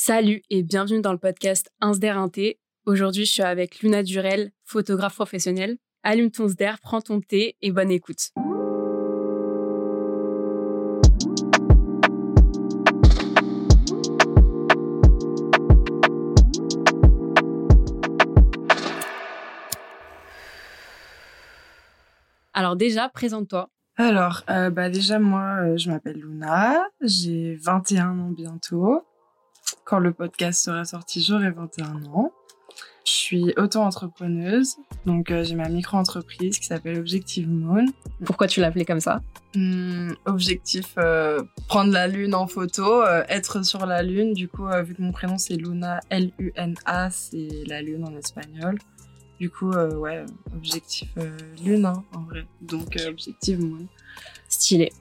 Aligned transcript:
Salut 0.00 0.44
et 0.48 0.62
bienvenue 0.62 1.00
dans 1.00 1.10
le 1.10 1.18
podcast 1.18 1.72
Insder 1.80 2.10
Inté. 2.10 2.60
Aujourd'hui, 2.86 3.24
je 3.24 3.32
suis 3.32 3.42
avec 3.42 3.80
Luna 3.80 4.04
Durel, 4.04 4.52
photographe 4.64 5.16
professionnelle. 5.16 5.76
Allume 6.04 6.30
ton 6.30 6.46
Sder, 6.46 6.74
prends 6.80 7.00
ton 7.00 7.20
thé 7.20 7.56
et 7.62 7.72
bonne 7.72 7.90
écoute. 7.90 8.30
Alors 22.54 22.76
déjà, 22.76 23.08
présente-toi. 23.08 23.68
Alors, 23.96 24.44
euh, 24.48 24.70
bah 24.70 24.90
déjà, 24.90 25.18
moi, 25.18 25.56
euh, 25.62 25.76
je 25.76 25.90
m'appelle 25.90 26.20
Luna, 26.20 26.86
j'ai 27.00 27.56
21 27.56 28.16
ans 28.20 28.30
bientôt. 28.30 29.02
Quand 29.84 29.98
le 29.98 30.12
podcast 30.12 30.64
sera 30.64 30.84
sorti, 30.84 31.22
j'aurai 31.22 31.50
21 31.50 32.04
ans. 32.06 32.32
Je 33.04 33.12
suis 33.12 33.54
auto-entrepreneuse, 33.56 34.76
donc 35.06 35.30
euh, 35.30 35.42
j'ai 35.42 35.54
ma 35.54 35.70
micro-entreprise 35.70 36.58
qui 36.58 36.66
s'appelle 36.66 36.98
Objective 36.98 37.48
Moon. 37.48 37.86
Pourquoi 38.26 38.48
tu 38.48 38.60
l'appelais 38.60 38.84
comme 38.84 39.00
ça? 39.00 39.22
Hum, 39.56 40.14
objectif, 40.26 40.92
euh, 40.98 41.42
prendre 41.68 41.90
la 41.90 42.06
lune 42.06 42.34
en 42.34 42.46
photo, 42.46 43.00
euh, 43.02 43.24
être 43.30 43.64
sur 43.64 43.86
la 43.86 44.02
lune. 44.02 44.34
Du 44.34 44.46
coup, 44.46 44.66
vu 44.84 44.94
que 44.94 45.00
mon 45.00 45.12
prénom 45.12 45.38
c'est 45.38 45.56
Luna, 45.56 46.00
L-U-N-A, 46.10 47.08
c'est 47.10 47.64
la 47.66 47.80
lune 47.80 48.04
en 48.04 48.14
espagnol. 48.14 48.78
Du 49.40 49.48
coup, 49.48 49.70
ouais, 49.70 50.26
objectif 50.54 51.08
lune 51.64 51.86
hein, 51.86 52.04
en 52.14 52.24
vrai. 52.24 52.44
Donc, 52.60 52.94
Objective 53.08 53.64
Moon. 53.64 53.86
Stylé. 54.50 54.92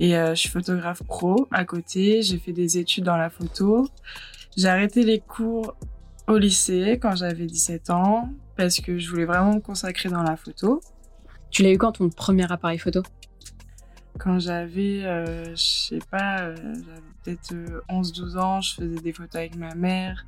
Et 0.00 0.16
euh, 0.16 0.30
je 0.30 0.40
suis 0.40 0.48
photographe 0.48 1.02
pro 1.04 1.46
à 1.50 1.64
côté. 1.64 2.22
J'ai 2.22 2.38
fait 2.38 2.52
des 2.52 2.78
études 2.78 3.04
dans 3.04 3.16
la 3.16 3.30
photo. 3.30 3.88
J'ai 4.56 4.68
arrêté 4.68 5.02
les 5.02 5.20
cours 5.20 5.74
au 6.28 6.38
lycée 6.38 6.98
quand 7.00 7.16
j'avais 7.16 7.46
17 7.46 7.90
ans 7.90 8.28
parce 8.56 8.80
que 8.80 8.98
je 8.98 9.10
voulais 9.10 9.24
vraiment 9.24 9.54
me 9.54 9.60
consacrer 9.60 10.08
dans 10.08 10.22
la 10.22 10.36
photo. 10.36 10.80
Tu 11.50 11.62
l'as 11.62 11.72
eu 11.72 11.78
quand 11.78 11.92
ton 11.92 12.08
premier 12.08 12.50
appareil 12.50 12.78
photo? 12.78 13.02
Quand 14.18 14.38
j'avais, 14.38 15.04
euh, 15.04 15.56
je 15.56 15.62
sais 15.88 15.98
pas, 16.10 16.42
euh, 16.42 16.56
j'avais 16.56 17.00
peut-être 17.22 17.52
euh, 17.52 17.80
11-12 17.88 18.38
ans, 18.38 18.60
je 18.60 18.74
faisais 18.74 19.00
des 19.00 19.12
photos 19.12 19.36
avec 19.36 19.56
ma 19.56 19.74
mère. 19.74 20.24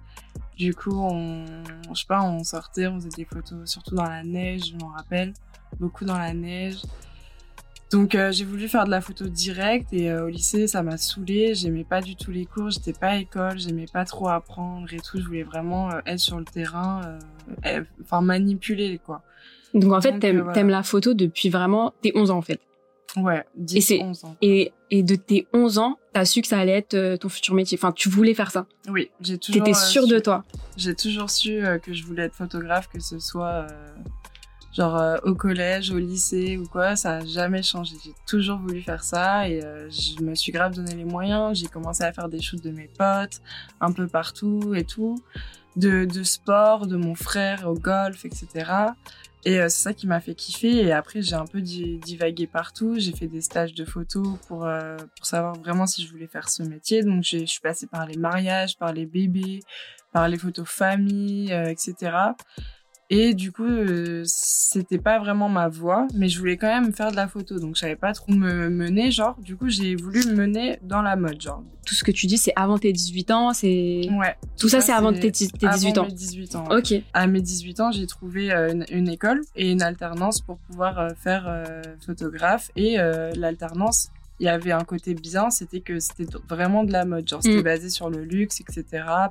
Du 0.56 0.74
coup, 0.74 0.98
on, 0.98 1.44
je 1.92 2.00
sais 2.00 2.06
pas, 2.06 2.22
on 2.22 2.42
sortait, 2.42 2.88
on 2.88 2.96
faisait 2.96 3.10
des 3.16 3.24
photos, 3.24 3.70
surtout 3.70 3.94
dans 3.94 4.08
la 4.08 4.24
neige, 4.24 4.72
je 4.72 4.76
m'en 4.76 4.92
rappelle, 4.92 5.34
beaucoup 5.78 6.04
dans 6.04 6.18
la 6.18 6.32
neige. 6.32 6.82
Donc 7.92 8.14
euh, 8.16 8.32
j'ai 8.32 8.44
voulu 8.44 8.66
faire 8.68 8.84
de 8.84 8.90
la 8.90 9.00
photo 9.00 9.26
directe 9.28 9.92
et 9.92 10.10
euh, 10.10 10.24
au 10.24 10.28
lycée 10.28 10.66
ça 10.66 10.82
m'a 10.82 10.96
saoulée, 10.96 11.54
j'aimais 11.54 11.84
pas 11.84 12.00
du 12.00 12.16
tout 12.16 12.32
les 12.32 12.44
cours, 12.44 12.70
j'étais 12.70 12.92
pas 12.92 13.08
à 13.10 13.16
école, 13.18 13.58
j'aimais 13.58 13.86
pas 13.92 14.04
trop 14.04 14.28
apprendre 14.28 14.92
et 14.92 14.96
tout, 14.98 15.20
je 15.20 15.24
voulais 15.24 15.44
vraiment 15.44 15.92
euh, 15.92 16.00
être 16.04 16.18
sur 16.18 16.36
le 16.38 16.44
terrain, 16.44 17.18
euh, 17.64 17.84
enfin 18.02 18.20
manipuler 18.22 18.98
quoi. 19.04 19.22
Donc 19.72 19.92
en 19.92 20.00
fait, 20.00 20.18
t'aimes 20.18 20.40
euh, 20.40 20.42
voilà. 20.42 20.62
la 20.68 20.82
photo 20.82 21.14
depuis 21.14 21.48
vraiment 21.48 21.92
tes 22.02 22.10
11 22.16 22.30
ans 22.32 22.38
en 22.38 22.42
fait. 22.42 22.60
Ouais, 23.16 23.44
Et 23.56 23.62
10, 23.62 23.80
c'est- 23.82 24.02
11 24.02 24.24
ans. 24.24 24.36
Et, 24.42 24.72
et 24.90 25.02
de 25.02 25.14
tes 25.14 25.46
11 25.52 25.78
ans, 25.78 25.98
t'as 26.12 26.24
su 26.24 26.42
que 26.42 26.48
ça 26.48 26.58
allait 26.58 26.72
être 26.76 27.16
ton 27.16 27.28
futur 27.28 27.54
métier. 27.54 27.78
Enfin, 27.80 27.92
tu 27.92 28.08
voulais 28.10 28.34
faire 28.34 28.50
ça. 28.50 28.66
Oui, 28.88 29.10
j'ai 29.20 29.38
toujours 29.38 29.64
T'étais 29.64 29.78
sûre 29.78 30.06
de 30.06 30.18
toi. 30.18 30.44
J'ai 30.76 30.94
toujours 30.94 31.30
su 31.30 31.62
que 31.82 31.94
je 31.94 32.04
voulais 32.04 32.24
être 32.24 32.34
photographe, 32.34 32.88
que 32.88 33.00
ce 33.00 33.18
soit 33.18 33.46
euh, 33.48 33.68
genre 34.76 34.96
euh, 34.96 35.16
au 35.24 35.34
collège, 35.34 35.90
au 35.90 35.98
lycée 35.98 36.58
ou 36.58 36.66
quoi, 36.66 36.96
ça 36.96 37.16
a 37.16 37.24
jamais 37.24 37.62
changé. 37.62 37.96
J'ai 38.04 38.12
toujours 38.26 38.58
voulu 38.58 38.82
faire 38.82 39.02
ça 39.02 39.48
et 39.48 39.64
euh, 39.64 39.88
je 39.90 40.22
me 40.22 40.34
suis 40.34 40.52
grave 40.52 40.74
donné 40.74 40.94
les 40.94 41.04
moyens. 41.04 41.58
J'ai 41.58 41.66
commencé 41.68 42.02
à 42.04 42.12
faire 42.12 42.28
des 42.28 42.42
shoots 42.42 42.62
de 42.62 42.70
mes 42.70 42.88
potes, 42.98 43.40
un 43.80 43.92
peu 43.92 44.06
partout 44.06 44.74
et 44.74 44.84
tout, 44.84 45.16
de, 45.76 46.04
de 46.04 46.22
sport, 46.22 46.86
de 46.86 46.96
mon 46.96 47.14
frère 47.14 47.68
au 47.68 47.74
golf, 47.74 48.24
etc. 48.24 48.48
Et 49.44 49.60
euh, 49.60 49.68
c'est 49.68 49.82
ça 49.84 49.94
qui 49.94 50.06
m'a 50.08 50.20
fait 50.20 50.34
kiffer. 50.34 50.84
Et 50.84 50.92
après, 50.92 51.22
j'ai 51.22 51.36
un 51.36 51.46
peu 51.46 51.60
di- 51.60 51.98
divagué 51.98 52.46
partout. 52.48 52.96
J'ai 52.98 53.12
fait 53.12 53.28
des 53.28 53.40
stages 53.40 53.74
de 53.74 53.84
photos 53.84 54.26
pour, 54.48 54.66
euh, 54.66 54.96
pour 55.16 55.24
savoir 55.24 55.54
vraiment 55.54 55.86
si 55.86 56.04
je 56.04 56.10
voulais 56.10 56.26
faire 56.26 56.48
ce 56.48 56.64
métier. 56.64 57.02
Donc, 57.04 57.22
je 57.22 57.44
suis 57.46 57.60
passée 57.60 57.86
par 57.86 58.06
les 58.06 58.16
mariages, 58.16 58.76
par 58.76 58.92
les 58.92 59.06
bébés, 59.06 59.60
par 60.12 60.28
les 60.28 60.36
photos 60.36 60.68
famille, 60.68 61.52
euh, 61.52 61.66
etc. 61.70 62.34
Et 63.08 63.34
du 63.34 63.52
coup, 63.52 63.62
euh, 63.64 64.22
c'était 64.26 64.98
pas 64.98 65.20
vraiment 65.20 65.48
ma 65.48 65.68
voie, 65.68 66.08
mais 66.14 66.28
je 66.28 66.40
voulais 66.40 66.56
quand 66.56 66.66
même 66.66 66.92
faire 66.92 67.12
de 67.12 67.16
la 67.16 67.28
photo, 67.28 67.60
donc 67.60 67.76
je 67.76 67.80
savais 67.82 67.94
pas 67.94 68.12
trop 68.12 68.32
me 68.32 68.68
mener, 68.68 69.12
genre. 69.12 69.36
Du 69.40 69.56
coup, 69.56 69.68
j'ai 69.68 69.94
voulu 69.94 70.24
me 70.26 70.34
mener 70.34 70.78
dans 70.82 71.02
la 71.02 71.14
mode, 71.14 71.40
genre. 71.40 71.62
Tout 71.86 71.94
ce 71.94 72.02
que 72.02 72.10
tu 72.10 72.26
dis, 72.26 72.36
c'est 72.36 72.52
avant 72.56 72.78
tes 72.78 72.92
18 72.92 73.30
ans. 73.30 73.52
C'est 73.52 74.08
Ouais. 74.10 74.34
Tout 74.58 74.68
ça, 74.68 74.80
c'est 74.80 74.90
avant 74.92 75.12
tes, 75.12 75.20
tes 75.20 75.30
18 75.30 75.64
avant 75.66 76.02
ans. 76.02 76.06
mes 76.06 76.12
18 76.12 76.56
ans. 76.56 76.64
Ok. 76.70 76.94
À 77.14 77.28
mes 77.28 77.40
18 77.40 77.78
ans, 77.80 77.92
j'ai 77.92 78.08
trouvé 78.08 78.50
euh, 78.50 78.72
une, 78.72 78.84
une 78.90 79.08
école 79.08 79.40
et 79.54 79.70
une 79.70 79.82
alternance 79.82 80.40
pour 80.40 80.58
pouvoir 80.58 80.98
euh, 80.98 81.10
faire 81.16 81.44
euh, 81.46 81.82
photographe. 82.04 82.70
Et 82.74 82.98
euh, 82.98 83.30
l'alternance, 83.36 84.10
il 84.38 84.46
y 84.46 84.48
avait 84.48 84.72
un 84.72 84.84
côté 84.84 85.14
bien, 85.14 85.48
c'était 85.50 85.80
que 85.80 85.98
c'était 85.98 86.26
vraiment 86.48 86.84
de 86.84 86.92
la 86.92 87.04
mode. 87.04 87.26
Genre, 87.28 87.42
c'était 87.42 87.60
Mm. 87.60 87.62
basé 87.62 87.88
sur 87.90 88.10
le 88.10 88.22
luxe, 88.24 88.60
etc. 88.60 88.84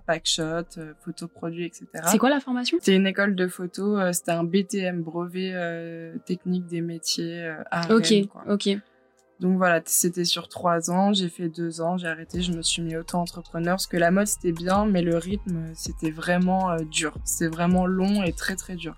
Pack 0.06 0.26
shot, 0.26 0.44
euh, 0.78 0.94
photo 1.04 1.28
produit, 1.28 1.66
etc. 1.66 1.86
C'est 2.08 2.18
quoi 2.18 2.30
la 2.30 2.40
formation? 2.40 2.78
C'était 2.80 2.96
une 2.96 3.06
école 3.08 3.36
de 3.36 3.48
photo, 3.48 3.98
euh, 4.00 4.14
c'était 4.14 4.32
un 4.32 4.44
BTM, 4.44 5.02
brevet 5.04 5.52
euh, 5.54 6.18
technique 6.26 6.66
des 6.66 6.82
métiers 6.82 7.44
euh, 7.44 7.56
à 7.72 7.94
Ok, 7.94 8.06
Rennes, 8.08 8.28
quoi. 8.28 8.44
ok. 8.50 8.70
Donc 9.42 9.58
voilà, 9.58 9.82
c'était 9.86 10.24
sur 10.24 10.48
trois 10.48 10.90
ans, 10.90 11.12
j'ai 11.12 11.28
fait 11.28 11.50
deux 11.50 11.82
ans, 11.82 11.98
j'ai 11.98 12.08
arrêté, 12.08 12.42
je 12.42 12.54
me 12.54 12.62
suis 12.62 12.82
mis 12.82 12.96
auto-entrepreneur 12.96 13.74
parce 13.74 13.86
que 13.86 13.98
la 13.98 14.10
mode 14.10 14.28
c'était 14.28 14.54
bien, 14.54 14.86
mais 14.86 15.02
le 15.02 15.18
rythme 15.18 15.66
c'était 15.74 16.10
vraiment 16.10 16.74
dur. 16.90 17.18
C'était 17.26 17.54
vraiment 17.54 17.86
long 17.86 18.24
et 18.24 18.32
très 18.32 18.56
très 18.56 18.76
dur. 18.76 18.96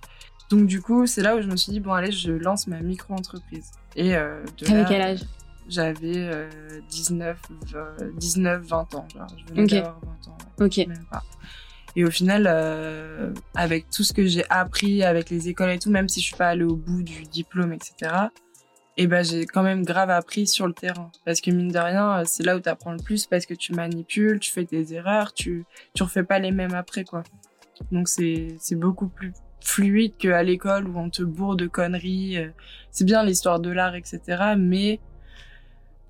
Donc 0.52 0.68
du 0.68 0.80
coup, 0.80 1.08
c'est 1.08 1.24
là 1.24 1.36
où 1.36 1.42
je 1.42 1.48
me 1.48 1.56
suis 1.58 1.72
dit, 1.72 1.80
bon 1.80 1.92
allez, 1.92 2.12
je 2.12 2.32
lance 2.32 2.68
ma 2.68 2.80
micro-entreprise. 2.82 3.72
Et 3.96 4.12
de 4.12 4.72
là, 4.72 4.86
quel 4.88 5.02
âge? 5.02 5.22
J'avais 5.70 6.14
euh, 6.18 6.50
19, 6.90 7.38
euh, 7.76 8.12
19, 8.18 8.62
20 8.64 8.96
ans. 8.96 9.08
Genre, 9.14 9.28
je 9.38 9.54
venais 9.54 9.64
Ok. 9.64 9.70
d'avoir 9.70 10.00
20 10.00 10.28
ans. 10.30 10.38
ouais 10.60 10.86
même 10.88 11.06
pas. 11.12 11.24
Et 11.96 12.06
au 12.06 12.12
final, 12.12 12.46
euh, 12.48 13.34
avec 13.56 13.90
tout 13.90 14.04
ce 14.04 14.14
que 14.14 14.26
j'ai 14.26 14.46
appris 14.50 15.04
avec 15.04 15.30
les 15.30 15.50
écoles 15.50 15.72
et 15.72 15.80
tout, 15.80 15.90
même 15.90 16.08
si 16.10 16.22
je 16.22 16.28
suis 16.28 16.36
pas 16.36 16.50
allée 16.50 16.64
au 16.64 16.76
bout 16.76 17.02
du 17.02 17.24
diplôme, 17.24 17.74
etc., 17.74 18.12
et 19.00 19.06
ben 19.06 19.24
j'ai 19.24 19.46
quand 19.46 19.62
même 19.62 19.84
grave 19.86 20.10
appris 20.10 20.48
sur 20.48 20.66
le 20.68 20.74
terrain. 20.74 21.12
Parce 21.24 21.40
que 21.40 21.52
mine 21.52 21.68
de 21.72 21.78
rien, 21.78 22.20
euh, 22.20 22.24
c'est 22.26 22.44
là 22.44 22.56
où 22.58 22.60
tu 22.60 22.68
apprends 22.70 22.92
le 22.94 22.98
plus 23.04 23.28
parce 23.28 23.46
que 23.46 23.54
tu 23.54 23.74
manipules, 23.74 24.40
tu 24.40 24.52
fais 24.52 24.64
des 24.66 24.94
erreurs, 24.96 25.34
tu 25.34 25.66
tu 25.94 26.02
refais 26.02 26.24
pas 26.24 26.40
les 26.40 26.50
mêmes 26.52 26.74
après 26.74 27.04
quoi. 27.04 27.22
Donc 27.92 28.08
c'est 28.08 28.56
c'est 28.60 28.76
beaucoup 28.76 29.08
plus 29.08 29.34
fluide 29.64 30.18
qu'à 30.18 30.42
l'école 30.42 30.88
où 30.88 30.98
on 30.98 31.12
te 31.12 31.22
bourre 31.22 31.56
de 31.56 31.68
conneries. 31.68 32.38
euh, 32.40 32.50
C'est 32.90 33.06
bien 33.06 33.24
l'histoire 33.24 33.60
de 33.60 33.70
l'art, 33.70 33.94
etc. 33.94 34.20
Mais 34.58 35.00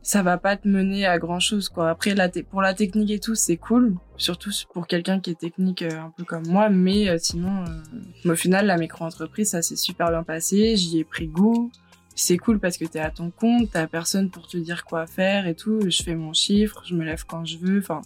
ça 0.08 0.24
va 0.24 0.38
pas 0.38 0.56
te 0.56 0.70
mener 0.70 1.06
à 1.06 1.20
grand 1.20 1.42
chose 1.42 1.68
quoi. 1.68 1.90
Après 1.90 2.16
pour 2.50 2.62
la 2.62 2.74
technique 2.74 3.12
et 3.12 3.20
tout 3.20 3.36
c'est 3.36 3.58
cool, 3.58 3.98
surtout 4.16 4.52
pour 4.74 4.88
quelqu'un 4.88 5.20
qui 5.20 5.32
est 5.32 5.40
technique 5.40 5.82
euh, 5.82 6.00
un 6.00 6.14
peu 6.16 6.24
comme 6.24 6.48
moi, 6.48 6.70
mais 6.70 7.10
euh, 7.10 7.18
sinon 7.20 7.66
euh, 7.66 8.32
au 8.32 8.36
final 8.36 8.68
la 8.68 8.78
micro-entreprise 8.78 9.50
ça 9.50 9.62
s'est 9.62 9.76
super 9.76 10.10
bien 10.10 10.24
passé, 10.24 10.78
j'y 10.78 11.00
ai 11.00 11.04
pris 11.04 11.28
goût. 11.28 11.72
C'est 12.16 12.38
cool 12.38 12.58
parce 12.60 12.78
que 12.78 12.86
t'es 12.86 13.02
à 13.02 13.12
ton 13.12 13.32
compte, 13.32 13.72
t'as 13.74 13.86
personne 13.86 14.30
pour 14.30 14.48
te 14.48 14.56
dire 14.56 14.86
quoi 14.86 15.08
faire 15.08 15.46
et 15.46 15.56
tout. 15.56 15.82
Je 15.88 16.02
fais 16.02 16.16
mon 16.16 16.32
chiffre, 16.32 16.82
je 16.86 16.96
me 16.96 17.04
lève 17.04 17.26
quand 17.28 17.46
je 17.46 17.58
veux. 17.60 17.78
Enfin, 17.78 18.02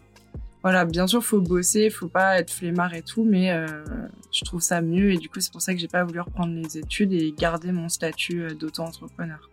voilà, 0.63 0.83
bien 0.83 1.07
sûr, 1.07 1.23
faut 1.23 1.39
bosser, 1.39 1.89
faut 1.89 2.09
pas 2.09 2.37
être 2.39 2.51
flemmard 2.51 2.93
et 2.93 3.03
tout, 3.03 3.23
mais 3.23 3.55
je 4.33 4.43
trouve 4.43 4.59
ça 4.59 4.81
mieux 4.81 5.13
et 5.13 5.17
du 5.17 5.29
coup, 5.29 5.39
c'est 5.39 5.51
pour 5.51 5.61
ça 5.61 5.73
que 5.73 5.79
j'ai 5.79 5.87
pas 5.87 6.03
voulu 6.03 6.19
reprendre 6.19 6.53
les 6.53 6.77
études 6.77 7.13
et 7.13 7.31
garder 7.31 7.71
mon 7.71 7.87
statut 7.87 8.47
d'auto-entrepreneur. 8.59 9.49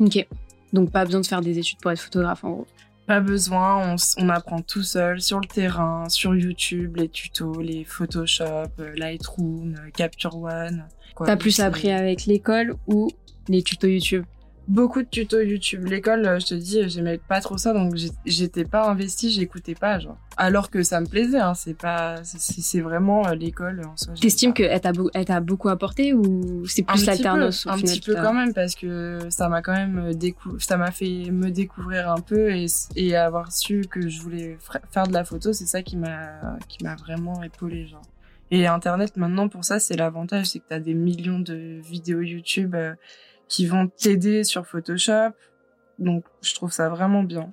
Ok. 0.00 0.26
Donc 0.72 0.90
pas 0.90 1.04
besoin 1.04 1.20
de 1.20 1.26
faire 1.26 1.40
des 1.40 1.58
études 1.58 1.78
pour 1.80 1.90
être 1.90 2.00
photographe 2.00 2.44
en 2.44 2.50
gros. 2.50 2.66
Pas 3.06 3.20
besoin, 3.20 3.96
on, 4.18 4.28
apprend 4.28 4.60
tout 4.60 4.82
seul 4.82 5.22
sur 5.22 5.40
le 5.40 5.46
terrain, 5.46 6.10
sur 6.10 6.34
YouTube, 6.34 6.96
les 6.98 7.08
tutos, 7.08 7.58
les 7.58 7.84
Photoshop, 7.84 8.68
euh, 8.80 8.92
Lightroom, 8.96 9.76
euh, 9.76 9.90
Capture 9.96 10.36
One. 10.36 10.84
T'as 11.24 11.36
plus 11.36 11.60
appris 11.60 11.90
avec 11.90 12.26
l'école 12.26 12.76
ou 12.86 13.08
les 13.48 13.62
tutos 13.62 13.86
YouTube? 13.86 14.24
Beaucoup 14.68 15.00
de 15.02 15.08
tutos 15.08 15.40
YouTube. 15.40 15.86
L'école, 15.86 16.26
euh, 16.26 16.38
je 16.38 16.46
te 16.46 16.54
dis, 16.54 16.86
j'aimais 16.90 17.16
pas 17.16 17.40
trop 17.40 17.56
ça, 17.56 17.72
donc 17.72 17.94
j'étais 18.26 18.66
pas 18.66 18.86
investie, 18.86 19.30
j'écoutais 19.30 19.74
pas, 19.74 19.98
genre. 19.98 20.18
Alors 20.36 20.70
que 20.70 20.82
ça 20.82 21.00
me 21.00 21.06
plaisait, 21.06 21.38
hein, 21.40 21.54
c'est 21.54 21.72
pas, 21.72 22.16
c'est- 22.22 22.80
vraiment 22.82 23.26
euh, 23.26 23.34
l'école 23.34 23.80
en 23.86 23.96
soi. 23.96 24.12
T'estimes 24.20 24.52
qu'elle 24.52 24.78
t'a 24.80 24.92
elle 25.14 25.24
t'a 25.24 25.40
beaucoup 25.40 25.70
apporté 25.70 26.12
ou 26.12 26.64
c'est 26.66 26.82
un 26.82 26.92
plus 26.92 27.06
l'alternance 27.06 27.66
un 27.66 27.76
final 27.78 27.94
petit 27.94 28.00
peu 28.02 28.14
quand 28.14 28.34
même 28.34 28.52
parce 28.54 28.74
que 28.74 29.18
ça 29.30 29.48
m'a 29.48 29.62
quand 29.62 29.72
même 29.74 30.14
décou 30.14 30.58
ça 30.60 30.76
m'a 30.76 30.90
fait 30.90 31.30
me 31.32 31.50
découvrir 31.50 32.10
un 32.10 32.20
peu 32.20 32.50
et, 32.54 32.66
et 32.94 33.16
avoir 33.16 33.50
su 33.52 33.82
que 33.90 34.06
je 34.08 34.20
voulais 34.20 34.58
faire 34.90 35.06
de 35.08 35.12
la 35.14 35.24
photo 35.24 35.52
c'est 35.52 35.66
ça 35.66 35.82
qui 35.82 35.96
m'a 35.96 36.56
qui 36.68 36.84
m'a 36.84 36.94
vraiment 36.94 37.42
épaulé 37.42 37.86
genre 37.86 38.02
et 38.50 38.66
internet 38.66 39.16
maintenant 39.16 39.48
pour 39.48 39.64
ça 39.64 39.80
c'est 39.80 39.96
l'avantage 39.96 40.46
c'est 40.46 40.60
que 40.60 40.66
t'as 40.68 40.78
des 40.80 40.94
millions 40.94 41.40
de 41.40 41.80
vidéos 41.82 42.20
YouTube 42.20 42.74
euh, 42.74 42.94
qui 43.48 43.66
vont 43.66 43.88
t'aider 43.88 44.44
sur 44.44 44.66
Photoshop 44.66 45.32
donc 45.98 46.24
je 46.42 46.54
trouve 46.54 46.70
ça 46.70 46.88
vraiment 46.88 47.22
bien 47.22 47.52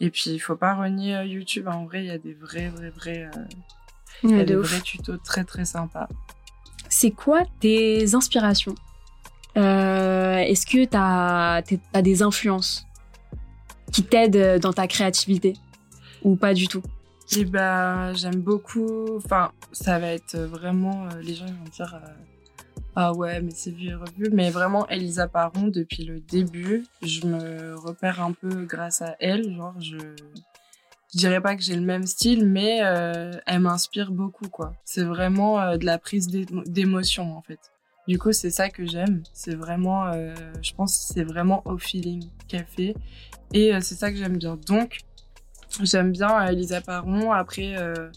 Et 0.00 0.10
puis, 0.10 0.30
il 0.30 0.38
faut 0.38 0.56
pas 0.56 0.74
renier 0.74 1.24
YouTube. 1.24 1.68
En 1.68 1.86
vrai, 1.86 2.04
il 2.04 2.06
y 2.06 2.10
a 2.10 2.18
des 2.18 2.34
vrais, 2.34 2.68
vrais, 2.68 2.90
vrais, 2.90 3.30
il 4.22 4.30
y 4.30 4.40
a 4.40 4.44
des 4.44 4.56
vrais 4.56 4.80
tutos 4.80 5.16
très, 5.18 5.44
très 5.44 5.64
sympas. 5.64 6.08
C'est 6.88 7.10
quoi 7.10 7.42
tes 7.60 8.14
inspirations? 8.14 8.74
Est-ce 9.54 10.66
que 10.66 10.84
tu 10.84 10.96
as, 10.96 11.62
as, 11.94 12.02
des 12.02 12.22
influences 12.22 12.86
qui 13.92 14.04
t'aident 14.04 14.60
dans 14.60 14.72
ta 14.72 14.86
créativité? 14.86 15.54
Ou 16.22 16.36
pas 16.36 16.54
du 16.54 16.68
tout? 16.68 16.82
Et 17.36 17.44
bah, 17.44 18.12
j'aime 18.14 18.40
beaucoup. 18.40 19.16
Enfin, 19.16 19.52
ça 19.72 19.98
va 19.98 20.12
être 20.12 20.36
vraiment. 20.36 21.06
Euh, 21.06 21.20
les 21.20 21.34
gens 21.34 21.46
vont 21.46 21.70
dire 21.72 21.94
euh, 21.94 22.08
Ah 23.00 23.12
ouais, 23.12 23.40
mais 23.40 23.52
c'est 23.52 23.70
vu 23.70 23.90
et 23.90 23.94
revu. 23.94 24.28
Mais 24.32 24.50
vraiment, 24.50 24.88
Elisa 24.88 25.28
Paron, 25.28 25.68
depuis 25.68 26.04
le 26.04 26.18
début, 26.18 26.84
je 27.02 27.26
me 27.26 27.76
repère 27.76 28.20
un 28.20 28.32
peu 28.32 28.64
grâce 28.64 29.02
à 29.02 29.14
elle. 29.20 29.54
Genre, 29.54 29.74
je. 29.80 29.98
Dirais 31.14 31.40
pas 31.40 31.56
que 31.56 31.62
j'ai 31.62 31.76
le 31.76 31.82
même 31.82 32.06
style, 32.06 32.44
mais 32.44 32.80
euh, 32.82 33.30
elle 33.46 33.60
m'inspire 33.60 34.10
beaucoup, 34.10 34.48
quoi. 34.48 34.74
C'est 34.84 35.04
vraiment 35.04 35.76
de 35.76 35.86
la 35.86 35.98
prise 35.98 36.28
d'émotion, 36.66 37.36
en 37.36 37.40
fait. 37.40 37.60
Du 38.08 38.18
coup, 38.18 38.32
c'est 38.32 38.50
ça 38.50 38.68
que 38.68 38.84
j'aime. 38.84 39.22
C'est 39.32 39.54
vraiment, 39.54 40.12
je 40.60 40.72
pense, 40.74 41.10
c'est 41.14 41.24
vraiment 41.24 41.62
au 41.66 41.78
feeling 41.78 42.28
qu'elle 42.46 42.66
fait, 42.66 42.94
et 43.54 43.72
c'est 43.80 43.94
ça 43.94 44.10
que 44.10 44.18
j'aime 44.18 44.36
bien. 44.36 44.58
Donc, 44.66 45.00
J'aime 45.82 46.12
bien 46.12 46.40
euh, 46.40 46.50
Elisa 46.50 46.80
Paron. 46.80 47.32
Après, 47.32 47.76
euh, 47.76 48.10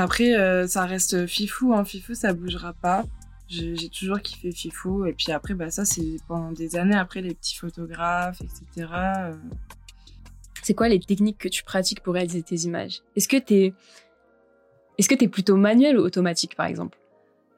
après 0.00 0.34
euh, 0.34 0.66
ça 0.66 0.84
reste 0.84 1.26
Fifou. 1.26 1.74
Hein. 1.74 1.84
Fifou, 1.84 2.14
ça 2.14 2.32
bougera 2.32 2.72
pas. 2.72 3.04
J'ai 3.48 3.88
toujours 3.88 4.20
kiffé 4.20 4.50
Fifou. 4.50 5.06
Et 5.06 5.12
puis 5.12 5.32
après, 5.32 5.54
bah, 5.54 5.70
ça, 5.70 5.84
c'est 5.84 6.16
pendant 6.26 6.52
des 6.52 6.76
années. 6.76 6.96
Après, 6.96 7.20
les 7.20 7.34
petits 7.34 7.56
photographes, 7.56 8.40
etc. 8.40 8.88
C'est 10.62 10.74
quoi 10.74 10.88
les 10.88 10.98
techniques 10.98 11.38
que 11.38 11.48
tu 11.48 11.62
pratiques 11.62 12.02
pour 12.02 12.14
réaliser 12.14 12.42
tes 12.42 12.56
images? 12.56 13.02
Est-ce 13.14 13.28
que 13.28 13.36
t'es 13.36 13.72
est-ce 14.98 15.08
que 15.08 15.26
plutôt 15.26 15.56
manuel 15.56 15.98
ou 15.98 16.02
automatique, 16.02 16.56
par 16.56 16.66
exemple? 16.66 16.98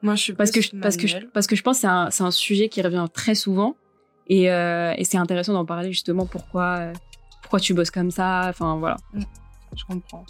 Moi, 0.01 0.15
je 0.15 0.21
suis 0.23 0.33
parce 0.33 0.51
que 0.51 0.61
je, 0.61 0.75
parce 0.75 0.97
que 0.97 1.07
je, 1.07 1.17
parce 1.33 1.47
que 1.47 1.55
je 1.55 1.63
pense 1.63 1.77
que 1.77 1.81
c'est 1.81 1.87
un, 1.87 2.09
un, 2.19 2.31
sujet 2.31 2.69
qui 2.69 2.81
revient 2.81 3.07
très 3.13 3.35
souvent 3.35 3.75
et, 4.27 4.43
et 4.43 5.03
c'est 5.03 5.17
intéressant 5.17 5.53
d'en 5.53 5.65
parler 5.65 5.91
justement. 5.91 6.25
Pourquoi 6.25 6.93
pourquoi 7.41 7.59
tu 7.59 7.73
bosses 7.73 7.89
comme 7.89 8.11
ça? 8.11 8.45
Enfin, 8.47 8.77
voilà. 8.77 8.97
Mm, 9.13 9.23
je 9.75 9.83
comprends. 9.85 10.23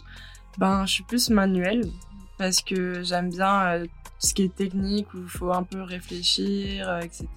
Ben, 0.60 0.86
je 0.86 0.92
suis 0.92 1.04
plus 1.04 1.30
manuel 1.30 1.90
parce 2.38 2.60
que 2.60 3.02
j'aime 3.02 3.30
bien 3.30 3.66
euh, 3.66 3.86
ce 4.18 4.34
qui 4.34 4.44
est 4.44 4.54
technique 4.54 5.14
où 5.14 5.20
il 5.20 5.30
faut 5.30 5.54
un 5.54 5.64
peu 5.64 5.82
réfléchir, 5.82 6.90
euh, 6.90 7.00
etc. 7.00 7.28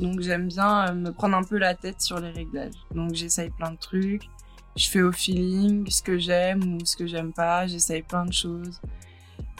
Donc, 0.00 0.20
j'aime 0.20 0.46
bien 0.46 0.86
euh, 0.86 0.94
me 0.94 1.10
prendre 1.10 1.36
un 1.36 1.42
peu 1.42 1.58
la 1.58 1.74
tête 1.74 2.00
sur 2.00 2.20
les 2.20 2.30
réglages. 2.30 2.74
Donc, 2.94 3.14
j'essaye 3.14 3.50
plein 3.50 3.72
de 3.72 3.78
trucs. 3.78 4.22
Je 4.76 4.88
fais 4.88 5.02
au 5.02 5.10
feeling 5.10 5.90
ce 5.90 6.02
que 6.04 6.18
j'aime 6.18 6.76
ou 6.76 6.84
ce 6.84 6.96
que 6.96 7.08
j'aime 7.08 7.32
pas. 7.32 7.66
J'essaye 7.66 8.02
plein 8.02 8.24
de 8.24 8.32
choses 8.32 8.80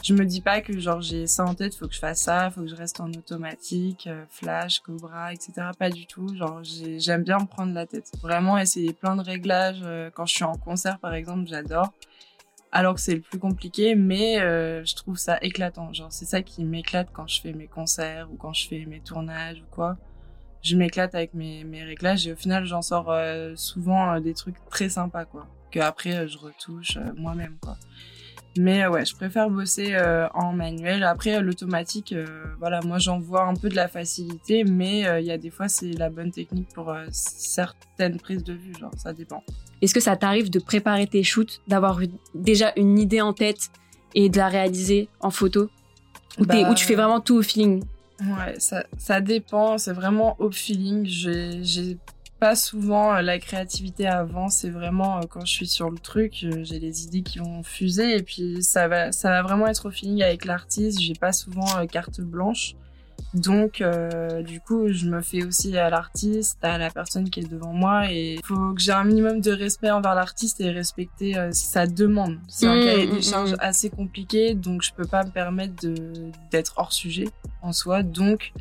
je 0.01 0.13
me 0.13 0.23
dis 0.23 0.39
pas 0.39 0.61
que 0.61 0.79
genre 0.79 1.01
j'ai 1.01 1.27
ça 1.27 1.43
en 1.43 1.53
tête, 1.55 1.75
faut 1.75 1.85
que 1.85 1.93
je 1.93 1.99
fasse 1.99 2.21
ça, 2.21 2.49
faut 2.49 2.61
que 2.61 2.67
je 2.67 2.75
reste 2.75 3.01
en 3.01 3.09
automatique, 3.09 4.07
flash, 4.29 4.79
cobra, 4.79 5.33
etc. 5.33 5.71
Pas 5.77 5.89
du 5.89 6.05
tout. 6.05 6.33
Genre 6.33 6.61
j'aime 6.63 7.23
bien 7.23 7.39
me 7.39 7.45
prendre 7.45 7.73
la 7.73 7.85
tête. 7.85 8.09
Vraiment 8.21 8.57
essayer 8.57 8.93
plein 8.93 9.17
de 9.17 9.21
réglages. 9.21 9.83
Quand 10.13 10.25
je 10.25 10.35
suis 10.35 10.45
en 10.45 10.55
concert 10.55 10.99
par 10.99 11.13
exemple, 11.13 11.49
j'adore. 11.49 11.91
Alors 12.71 12.95
que 12.95 13.01
c'est 13.01 13.15
le 13.15 13.21
plus 13.21 13.39
compliqué, 13.39 13.95
mais 13.95 14.39
euh, 14.39 14.83
je 14.85 14.95
trouve 14.95 15.17
ça 15.17 15.37
éclatant. 15.41 15.91
Genre 15.93 16.11
c'est 16.11 16.25
ça 16.25 16.41
qui 16.41 16.63
m'éclate 16.63 17.09
quand 17.11 17.27
je 17.27 17.41
fais 17.41 17.53
mes 17.53 17.67
concerts 17.67 18.31
ou 18.31 18.35
quand 18.37 18.53
je 18.53 18.67
fais 18.67 18.85
mes 18.85 18.99
tournages 18.99 19.61
ou 19.61 19.65
quoi. 19.71 19.97
Je 20.61 20.75
m'éclate 20.75 21.15
avec 21.15 21.33
mes, 21.33 21.63
mes 21.63 21.83
réglages 21.83 22.27
et 22.27 22.33
au 22.33 22.35
final 22.35 22.65
j'en 22.65 22.81
sors 22.81 23.11
souvent 23.55 24.19
des 24.19 24.33
trucs 24.33 24.57
très 24.69 24.89
sympas 24.89 25.25
quoi. 25.25 25.47
Que 25.71 25.79
après 25.79 26.27
je 26.27 26.37
retouche 26.37 26.97
moi-même 27.15 27.57
quoi. 27.61 27.77
Mais 28.57 28.83
euh, 28.83 28.89
ouais, 28.89 29.05
je 29.05 29.15
préfère 29.15 29.49
bosser 29.49 29.93
euh, 29.93 30.27
en 30.33 30.53
manuel. 30.53 31.03
Après, 31.03 31.35
euh, 31.35 31.41
l'automatique, 31.41 32.15
voilà, 32.59 32.81
moi 32.81 32.97
j'en 32.97 33.19
vois 33.19 33.43
un 33.43 33.53
peu 33.53 33.69
de 33.69 33.75
la 33.75 33.87
facilité, 33.87 34.63
mais 34.63 35.01
il 35.21 35.25
y 35.25 35.31
a 35.31 35.37
des 35.37 35.49
fois 35.49 35.67
c'est 35.67 35.91
la 35.91 36.09
bonne 36.09 36.31
technique 36.31 36.69
pour 36.73 36.93
certaines 37.11 38.19
prises 38.19 38.43
de 38.43 38.53
vue, 38.53 38.73
genre 38.79 38.91
ça 38.97 39.13
dépend. 39.13 39.43
Est-ce 39.81 39.93
que 39.93 39.99
ça 39.99 40.15
t'arrive 40.17 40.49
de 40.49 40.59
préparer 40.59 41.07
tes 41.07 41.23
shoots, 41.23 41.61
d'avoir 41.67 41.99
déjà 42.33 42.73
une 42.75 42.99
idée 42.99 43.21
en 43.21 43.33
tête 43.33 43.69
et 44.13 44.29
de 44.29 44.37
la 44.37 44.49
réaliser 44.49 45.07
en 45.21 45.31
photo? 45.31 45.69
Ou, 46.37 46.45
bah, 46.45 46.73
tu 46.73 46.85
fais 46.85 46.95
vraiment 46.95 47.21
tout 47.21 47.37
au 47.37 47.41
feeling? 47.41 47.83
Ouais, 48.21 48.59
ça, 48.59 48.83
ça 48.97 49.21
dépend, 49.21 49.77
c'est 49.77 49.93
vraiment 49.93 50.35
au 50.39 50.51
feeling. 50.51 51.05
J'ai 51.05 51.97
pas 52.39 52.55
souvent 52.55 53.13
euh, 53.13 53.21
la 53.21 53.37
créativité 53.37 54.07
avant, 54.07 54.49
c'est 54.49 54.69
vraiment 54.69 55.17
euh, 55.17 55.21
quand 55.29 55.45
je 55.45 55.51
suis 55.51 55.67
sur 55.67 55.89
le 55.89 55.99
truc, 55.99 56.43
euh, 56.43 56.63
j'ai 56.63 56.79
les 56.79 57.03
idées 57.03 57.21
qui 57.21 57.39
vont 57.39 57.63
fuser 57.63 58.17
et 58.17 58.23
puis 58.23 58.63
ça 58.63 58.87
va, 58.87 59.11
ça 59.11 59.29
va 59.29 59.41
vraiment 59.41 59.67
être 59.67 59.87
au 59.87 59.91
feeling 59.91 60.23
avec 60.23 60.45
l'artiste. 60.45 61.01
J'ai 61.01 61.13
pas 61.13 61.33
souvent 61.33 61.85
carte 61.87 62.21
blanche, 62.21 62.75
donc 63.33 63.83
du 64.45 64.59
coup 64.61 64.87
je 64.89 65.05
me 65.07 65.21
fais 65.21 65.43
aussi 65.43 65.77
à 65.77 65.89
l'artiste, 65.89 66.57
à 66.61 66.77
la 66.77 66.89
personne 66.89 67.29
qui 67.29 67.41
est 67.41 67.49
devant 67.49 67.73
moi 67.73 68.11
et 68.11 68.35
il 68.35 68.45
faut 68.45 68.73
que 68.73 68.81
j'ai 68.81 68.91
un 68.91 69.03
minimum 69.03 69.41
de 69.41 69.51
respect 69.51 69.91
envers 69.91 70.15
l'artiste 70.15 70.61
et 70.61 70.71
respecter 70.71 71.35
sa 71.51 71.87
demande. 71.87 72.39
C'est 72.47 72.67
un 72.67 72.75
mmh, 72.75 72.83
cahier 72.83 73.07
des 73.07 73.17
mmh, 73.17 73.23
charges 73.23 73.53
mmh. 73.53 73.59
assez 73.59 73.89
compliqué, 73.89 74.53
donc 74.55 74.81
je 74.81 74.93
peux 74.93 75.05
pas 75.05 75.23
me 75.23 75.31
permettre 75.31 75.73
d'être 76.51 76.73
hors 76.77 76.93
sujet 76.93 77.27
en 77.61 77.73
soi, 77.73 78.03
donc 78.03 78.53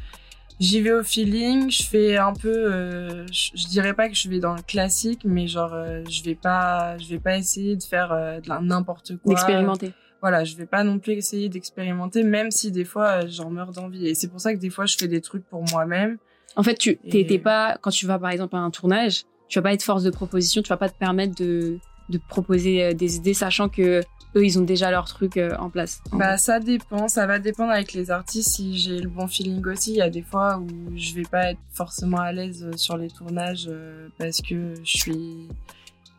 J'y 0.60 0.80
vais 0.80 0.92
au 0.92 1.04
feeling, 1.04 1.70
je 1.70 1.84
fais 1.84 2.16
un 2.16 2.32
peu, 2.32 2.48
euh, 2.48 3.24
je, 3.30 3.68
dirais 3.68 3.94
pas 3.94 4.08
que 4.08 4.16
je 4.16 4.28
vais 4.28 4.40
dans 4.40 4.54
le 4.54 4.62
classique, 4.62 5.20
mais 5.24 5.46
genre 5.46 5.72
euh, 5.72 6.02
je 6.10 6.24
vais 6.24 6.34
pas, 6.34 6.98
je 6.98 7.08
vais 7.08 7.20
pas 7.20 7.36
essayer 7.36 7.76
de 7.76 7.82
faire 7.82 8.10
euh, 8.10 8.40
de 8.40 8.64
n'importe 8.64 9.16
quoi. 9.18 9.34
D'expérimenter. 9.34 9.92
Voilà, 10.20 10.42
je 10.42 10.56
vais 10.56 10.66
pas 10.66 10.82
non 10.82 10.98
plus 10.98 11.12
essayer 11.12 11.48
d'expérimenter, 11.48 12.24
même 12.24 12.50
si 12.50 12.72
des 12.72 12.84
fois 12.84 13.24
j'en 13.28 13.50
meurs 13.50 13.70
d'envie. 13.70 14.08
Et 14.08 14.14
c'est 14.14 14.26
pour 14.26 14.40
ça 14.40 14.52
que 14.52 14.58
des 14.58 14.70
fois 14.70 14.84
je 14.84 14.96
fais 14.96 15.06
des 15.06 15.20
trucs 15.20 15.46
pour 15.46 15.62
moi-même. 15.70 16.18
En 16.56 16.64
fait, 16.64 16.74
tu 16.74 16.96
t'es 16.96 17.38
pas 17.38 17.78
quand 17.80 17.90
tu 17.90 18.06
vas 18.06 18.18
par 18.18 18.30
exemple 18.30 18.56
à 18.56 18.58
un 18.58 18.70
tournage, 18.72 19.22
tu 19.48 19.60
vas 19.60 19.62
pas 19.62 19.72
être 19.72 19.84
force 19.84 20.02
de 20.02 20.10
proposition, 20.10 20.60
tu 20.60 20.70
vas 20.70 20.76
pas 20.76 20.88
te 20.88 20.98
permettre 20.98 21.36
de 21.36 21.78
de 22.08 22.18
proposer 22.26 22.94
des 22.94 23.16
idées, 23.16 23.34
sachant 23.34 23.68
que 23.68 24.00
eux, 24.36 24.44
ils 24.44 24.58
ont 24.58 24.64
déjà 24.64 24.90
leur 24.90 25.06
truc 25.06 25.36
euh, 25.36 25.56
en 25.58 25.70
place. 25.70 26.00
Bah, 26.12 26.36
ça 26.36 26.60
dépend. 26.60 27.08
Ça 27.08 27.26
va 27.26 27.38
dépendre 27.38 27.72
avec 27.72 27.92
les 27.92 28.10
artistes. 28.10 28.50
Si 28.50 28.78
j'ai 28.78 29.00
le 29.00 29.08
bon 29.08 29.26
feeling 29.26 29.64
aussi, 29.66 29.92
il 29.92 29.96
y 29.96 30.02
a 30.02 30.10
des 30.10 30.22
fois 30.22 30.58
où 30.58 30.96
je 30.96 31.14
vais 31.14 31.22
pas 31.22 31.52
être 31.52 31.60
forcément 31.72 32.18
à 32.18 32.32
l'aise 32.32 32.64
euh, 32.64 32.76
sur 32.76 32.96
les 32.96 33.08
tournages 33.08 33.66
euh, 33.68 34.08
parce 34.18 34.40
que 34.42 34.74
je 34.84 34.98
suis, 34.98 35.48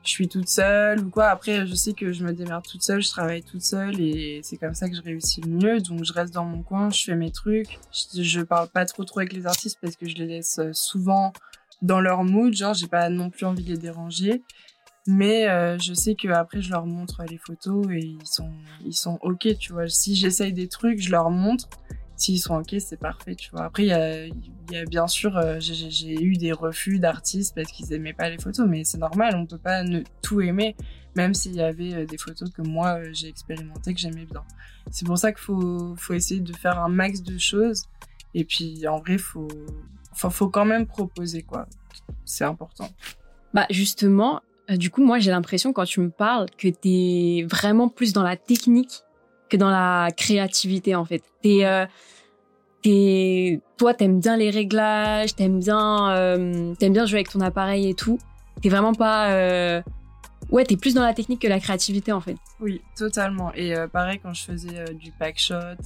je 0.03 0.09
suis 0.09 0.27
toute 0.27 0.47
seule 0.47 1.01
ou 1.01 1.09
quoi. 1.09 1.27
Après, 1.27 1.67
je 1.67 1.75
sais 1.75 1.93
que 1.93 2.11
je 2.11 2.23
me 2.23 2.33
démerde 2.33 2.65
toute 2.65 2.83
seule, 2.83 3.01
je 3.01 3.09
travaille 3.09 3.43
toute 3.43 3.61
seule 3.61 3.99
et 3.99 4.41
c'est 4.43 4.57
comme 4.57 4.73
ça 4.73 4.89
que 4.89 4.95
je 4.95 5.01
réussis 5.01 5.41
le 5.41 5.51
mieux. 5.51 5.79
Donc, 5.79 6.03
je 6.03 6.13
reste 6.13 6.33
dans 6.33 6.45
mon 6.45 6.63
coin, 6.63 6.89
je 6.89 7.03
fais 7.03 7.15
mes 7.15 7.31
trucs. 7.31 7.79
Je, 7.91 8.23
je 8.23 8.41
parle 8.41 8.69
pas 8.69 8.85
trop 8.85 9.03
trop 9.03 9.19
avec 9.19 9.33
les 9.33 9.45
artistes 9.45 9.77
parce 9.81 9.95
que 9.95 10.07
je 10.07 10.15
les 10.15 10.25
laisse 10.25 10.59
souvent 10.73 11.31
dans 11.83 12.01
leur 12.01 12.23
mood. 12.23 12.53
Genre, 12.53 12.73
j'ai 12.73 12.87
pas 12.87 13.09
non 13.09 13.29
plus 13.29 13.45
envie 13.45 13.63
de 13.63 13.69
les 13.69 13.77
déranger. 13.77 14.41
Mais 15.07 15.47
euh, 15.47 15.77
je 15.79 15.93
sais 15.93 16.15
que 16.15 16.27
après 16.27 16.61
je 16.61 16.69
leur 16.71 16.85
montre 16.85 17.23
les 17.29 17.37
photos 17.37 17.87
et 17.89 17.99
ils 17.99 18.27
sont 18.27 18.51
ils 18.85 18.95
sont 18.95 19.17
ok, 19.21 19.57
tu 19.57 19.73
vois. 19.73 19.87
Si 19.87 20.15
j'essaye 20.15 20.53
des 20.53 20.67
trucs, 20.67 21.01
je 21.01 21.11
leur 21.11 21.29
montre. 21.29 21.69
S'ils 22.15 22.39
sont 22.39 22.55
ok, 22.55 22.75
c'est 22.79 22.99
parfait, 22.99 23.33
tu 23.35 23.49
vois. 23.51 23.63
Après 23.63 23.83
il 23.83 23.89
y 23.89 23.93
a, 23.93 24.27
y 24.27 24.77
a 24.77 24.85
bien 24.85 25.07
sûr 25.07 25.37
euh, 25.37 25.57
j'ai 25.59 26.21
eu 26.21 26.33
des 26.33 26.51
refus 26.51 26.99
d'artistes 26.99 27.55
parce 27.55 27.71
qu'ils 27.71 27.93
aimaient 27.93 28.13
pas 28.13 28.29
les 28.29 28.37
photos, 28.37 28.67
mais 28.67 28.83
c'est 28.83 28.97
normal, 28.97 29.35
on 29.37 29.45
peut 29.45 29.57
pas 29.57 29.83
ne 29.83 30.01
tout 30.21 30.41
aimer, 30.41 30.75
même 31.15 31.33
s'il 31.33 31.55
y 31.55 31.61
avait 31.61 31.93
euh, 31.93 32.05
des 32.05 32.17
photos 32.17 32.51
que 32.51 32.61
moi 32.61 32.99
j'ai 33.13 33.29
expérimenté 33.29 33.93
que 33.93 33.99
j'aimais 34.01 34.25
bien. 34.25 34.43
C'est 34.91 35.05
pour 35.05 35.17
ça 35.17 35.31
qu'il 35.31 35.41
faut 35.41 35.95
faut 35.95 36.13
essayer 36.13 36.41
de 36.41 36.53
faire 36.53 36.77
un 36.79 36.89
max 36.89 37.21
de 37.23 37.37
choses 37.37 37.85
et 38.33 38.43
puis 38.43 38.85
en 38.87 38.99
vrai 38.99 39.17
faut 39.17 39.47
enfin 40.11 40.29
faut 40.29 40.49
quand 40.49 40.65
même 40.65 40.85
proposer 40.85 41.43
quoi. 41.43 41.67
C'est 42.25 42.43
important. 42.43 42.89
Bah 43.53 43.65
justement, 43.69 44.41
du 44.77 44.89
coup, 44.89 45.03
moi, 45.03 45.19
j'ai 45.19 45.31
l'impression 45.31 45.73
quand 45.73 45.85
tu 45.85 45.99
me 45.99 46.09
parles 46.09 46.47
que 46.57 46.67
tu 46.67 46.89
es 46.89 47.43
vraiment 47.43 47.89
plus 47.89 48.13
dans 48.13 48.23
la 48.23 48.35
technique 48.35 49.03
que 49.49 49.57
dans 49.57 49.69
la 49.69 50.09
créativité, 50.15 50.95
en 50.95 51.05
fait. 51.05 51.23
T'es, 51.41 51.65
euh, 51.65 51.85
t'es, 52.83 53.61
toi, 53.77 53.93
t'aimes 53.93 54.19
bien 54.19 54.37
les 54.37 54.49
réglages, 54.49 55.35
t'aimes 55.35 55.59
bien, 55.59 56.11
euh, 56.11 56.73
bien 56.79 57.05
jouer 57.05 57.19
avec 57.19 57.29
ton 57.29 57.41
appareil 57.41 57.89
et 57.89 57.93
tout. 57.95 58.19
T'es 58.61 58.69
vraiment 58.69 58.93
pas, 58.93 59.31
euh... 59.31 59.81
ouais, 60.51 60.65
t'es 60.65 60.77
plus 60.77 60.93
dans 60.93 61.03
la 61.03 61.13
technique 61.13 61.41
que 61.41 61.47
la 61.47 61.59
créativité, 61.59 62.11
en 62.11 62.21
fait. 62.21 62.37
Oui, 62.59 62.81
totalement. 62.95 63.51
Et 63.55 63.75
euh, 63.75 63.87
pareil, 63.87 64.19
quand 64.21 64.33
je 64.33 64.43
faisais 64.43 64.93
du 64.93 65.11
packshot, 65.11 65.77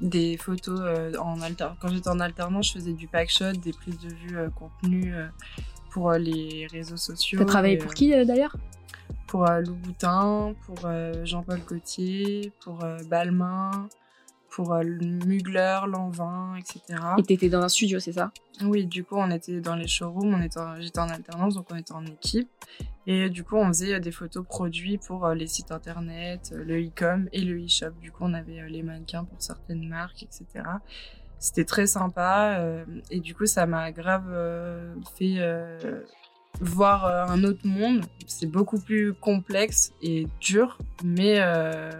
des 0.00 0.36
photos 0.38 0.80
en 1.18 1.40
alter, 1.42 1.68
quand 1.80 1.88
j'étais 1.88 2.08
en 2.08 2.20
alternance, 2.20 2.68
je 2.68 2.72
faisais 2.74 2.92
du 2.92 3.06
packshot, 3.06 3.52
des 3.52 3.72
prises 3.72 3.98
de 3.98 4.08
vue 4.08 4.50
contenu 4.58 5.12
pour 5.94 6.10
euh, 6.10 6.18
les 6.18 6.66
réseaux 6.72 6.96
sociaux. 6.96 7.38
Tu 7.38 7.42
as 7.42 7.46
travaillé 7.46 7.78
pour 7.78 7.94
qui 7.94 8.12
euh, 8.12 8.24
d'ailleurs? 8.24 8.56
Pour 9.28 9.48
euh, 9.48 9.60
Lou 9.60 9.74
Boutin, 9.74 10.54
pour 10.66 10.90
Jean-Paul 11.22 11.60
Gaultier, 11.60 12.52
pour 12.60 12.84
Balmain, 13.08 13.88
pour 14.50 14.72
euh, 14.72 14.82
le 14.82 15.06
Mugler, 15.24 15.80
Lanvin, 15.88 16.56
etc. 16.56 17.00
Et 17.18 17.22
t'étais 17.22 17.48
dans 17.48 17.62
un 17.62 17.68
studio, 17.68 18.00
c'est 18.00 18.12
ça? 18.12 18.32
Oui, 18.62 18.86
du 18.86 19.04
coup, 19.04 19.16
on 19.16 19.30
était 19.30 19.60
dans 19.60 19.76
les 19.76 19.86
showrooms, 19.86 20.34
on 20.34 20.42
était 20.42 20.60
j'étais 20.80 20.98
en 20.98 21.08
alternance, 21.08 21.54
donc 21.54 21.66
on 21.70 21.76
était 21.76 21.92
en 21.92 22.04
équipe. 22.06 22.48
Et 23.06 23.30
du 23.30 23.44
coup, 23.44 23.56
on 23.56 23.68
faisait 23.68 24.00
des 24.00 24.12
photos 24.12 24.44
produits 24.44 24.98
pour 24.98 25.28
les 25.28 25.46
sites 25.46 25.70
internet, 25.70 26.52
le 26.56 26.82
e-com 26.86 27.28
et 27.32 27.40
le 27.40 27.64
e-shop. 27.64 27.92
Du 28.00 28.10
coup, 28.10 28.24
on 28.24 28.34
avait 28.34 28.68
les 28.68 28.82
mannequins 28.82 29.24
pour 29.24 29.40
certaines 29.40 29.86
marques, 29.88 30.24
etc. 30.24 30.64
C'était 31.44 31.64
très 31.66 31.86
sympa. 31.86 32.58
et 33.10 33.20
du 33.20 33.34
coup, 33.34 33.44
ça 33.44 33.66
m'a 33.66 33.92
grave 33.92 34.24
fait 35.16 35.38
voir 36.60 37.04
euh, 37.04 37.24
un 37.26 37.44
autre 37.44 37.66
monde. 37.66 38.04
C'est 38.26 38.46
beaucoup 38.46 38.80
plus 38.80 39.14
complexe 39.14 39.92
et 40.02 40.26
dur, 40.40 40.78
mais 41.02 41.36
euh, 41.38 41.90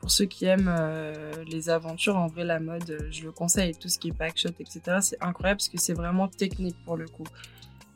pour 0.00 0.10
ceux 0.10 0.24
qui 0.24 0.44
aiment 0.46 0.74
euh, 0.76 1.32
les 1.46 1.70
aventures, 1.70 2.16
en 2.16 2.26
vrai, 2.26 2.44
la 2.44 2.60
mode, 2.60 3.06
je 3.10 3.24
le 3.24 3.32
conseille. 3.32 3.74
Tout 3.74 3.88
ce 3.88 3.98
qui 3.98 4.08
est 4.08 4.16
packshot, 4.16 4.50
etc., 4.58 4.98
c'est 5.00 5.22
incroyable 5.22 5.58
parce 5.58 5.68
que 5.68 5.78
c'est 5.78 5.94
vraiment 5.94 6.28
technique 6.28 6.76
pour 6.84 6.96
le 6.96 7.06
coup. 7.06 7.26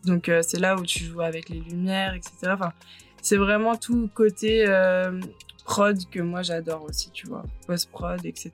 Donc, 0.05 0.31
c'est 0.43 0.61
là 0.61 0.77
où 0.77 0.85
tu 0.85 1.03
joues 1.03 1.21
avec 1.21 1.49
les 1.49 1.59
lumières, 1.59 2.15
etc. 2.15 2.53
Enfin, 2.53 2.73
c'est 3.21 3.37
vraiment 3.37 3.75
tout 3.75 4.09
côté 4.15 4.65
prod 5.65 5.99
que 6.11 6.21
moi 6.21 6.43
j'adore 6.43 6.85
aussi, 6.85 7.11
tu 7.11 7.27
vois. 7.27 7.43
Post-prod, 7.67 8.25
etc., 8.25 8.53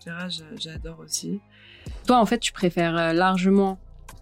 j'adore 0.56 1.00
aussi. 1.00 1.42
Toi, 2.06 2.18
en 2.18 2.26
fait, 2.26 2.38
tu 2.38 2.52
préfères 2.52 3.14
largement 3.14 3.78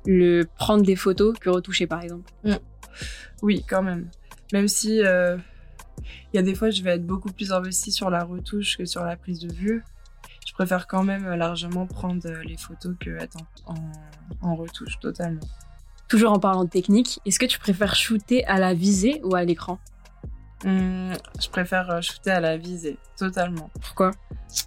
le 0.06 0.44
prendre 0.44 0.84
des 0.84 0.96
photos 0.96 1.38
que 1.38 1.50
retoucher, 1.50 1.86
par 1.86 2.02
exemple. 2.02 2.30
Mm. 2.44 2.54
Oui, 3.42 3.64
quand 3.68 3.82
même. 3.82 4.08
Même 4.52 4.68
si 4.68 5.04
euh, 5.04 5.36
il 6.32 6.36
y 6.36 6.38
a 6.38 6.42
des 6.42 6.54
fois, 6.54 6.70
je 6.70 6.82
vais 6.82 6.90
être 6.90 7.06
beaucoup 7.06 7.32
plus 7.32 7.52
investie 7.52 7.92
sur 7.92 8.10
la 8.10 8.24
retouche 8.24 8.76
que 8.76 8.84
sur 8.84 9.04
la 9.04 9.16
prise 9.16 9.40
de 9.40 9.52
vue. 9.52 9.84
Je 10.46 10.52
préfère 10.52 10.86
quand 10.86 11.04
même 11.04 11.28
largement 11.34 11.86
prendre 11.86 12.28
les 12.44 12.56
photos 12.56 12.94
que 12.98 13.10
être 13.18 13.36
en, 14.42 14.54
retouche, 14.56 14.98
totalement. 14.98 15.40
Toujours 16.08 16.32
en 16.32 16.40
parlant 16.40 16.64
de 16.64 16.70
technique, 16.70 17.20
est-ce 17.24 17.38
que 17.38 17.46
tu 17.46 17.58
préfères 17.58 17.94
shooter 17.94 18.44
à 18.46 18.58
la 18.58 18.74
visée 18.74 19.20
ou 19.22 19.34
à 19.36 19.44
l'écran? 19.44 19.78
Hum, 20.64 21.12
Je 21.40 21.48
préfère 21.48 21.90
euh, 21.90 22.00
shooter 22.00 22.30
à 22.30 22.40
la 22.40 22.56
visée, 22.56 22.98
totalement. 23.16 23.70
Pourquoi? 23.80 24.12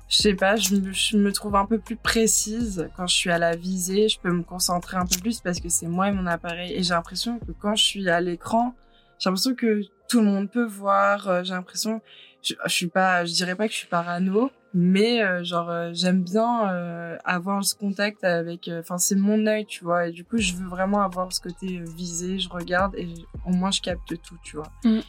Je 0.07 0.17
sais 0.17 0.33
pas, 0.33 0.55
je 0.55 0.75
me, 1.17 1.31
trouve 1.31 1.55
un 1.55 1.65
peu 1.65 1.79
plus 1.79 1.95
précise 1.95 2.89
quand 2.95 3.07
je 3.07 3.15
suis 3.15 3.31
à 3.31 3.37
la 3.37 3.55
visée. 3.55 4.07
Je 4.07 4.19
peux 4.19 4.31
me 4.31 4.43
concentrer 4.43 4.97
un 4.97 5.05
peu 5.05 5.19
plus 5.19 5.41
parce 5.41 5.59
que 5.59 5.69
c'est 5.69 5.87
moi 5.87 6.09
et 6.09 6.11
mon 6.11 6.25
appareil. 6.25 6.73
Et 6.73 6.83
j'ai 6.83 6.93
l'impression 6.93 7.39
que 7.39 7.51
quand 7.51 7.75
je 7.75 7.83
suis 7.83 8.09
à 8.09 8.21
l'écran, 8.21 8.75
j'ai 9.19 9.29
l'impression 9.29 9.55
que 9.55 9.81
tout 10.07 10.19
le 10.19 10.27
monde 10.27 10.49
peut 10.49 10.65
voir. 10.65 11.27
Euh, 11.27 11.43
j'ai 11.43 11.53
l'impression, 11.53 12.01
je, 12.41 12.53
je, 12.65 12.71
suis 12.71 12.87
pas, 12.87 13.25
je 13.25 13.33
dirais 13.33 13.55
pas 13.55 13.67
que 13.67 13.73
je 13.73 13.79
suis 13.79 13.87
parano, 13.87 14.51
mais 14.73 15.23
euh, 15.23 15.43
genre 15.43 15.69
euh, 15.69 15.89
j'aime 15.93 16.23
bien 16.23 17.17
avoir 17.25 17.63
ce 17.63 17.75
contact 17.75 18.23
avec. 18.23 18.69
Enfin, 18.79 18.97
c'est 18.97 19.15
mon 19.15 19.45
œil, 19.47 19.65
tu 19.65 19.83
vois. 19.83 20.07
Et 20.07 20.11
du 20.11 20.23
coup, 20.23 20.37
je 20.37 20.53
veux 20.53 20.67
vraiment 20.67 21.01
avoir 21.01 21.33
ce 21.33 21.41
côté 21.41 21.81
visé. 21.97 22.39
Je 22.39 22.49
regarde 22.49 22.95
et 22.95 23.13
au 23.45 23.51
moins 23.51 23.71
je 23.71 23.81
capte 23.81 24.21
tout, 24.21 24.37
tu 24.43 24.57
vois. 24.57 24.71
Mm. 24.83 24.99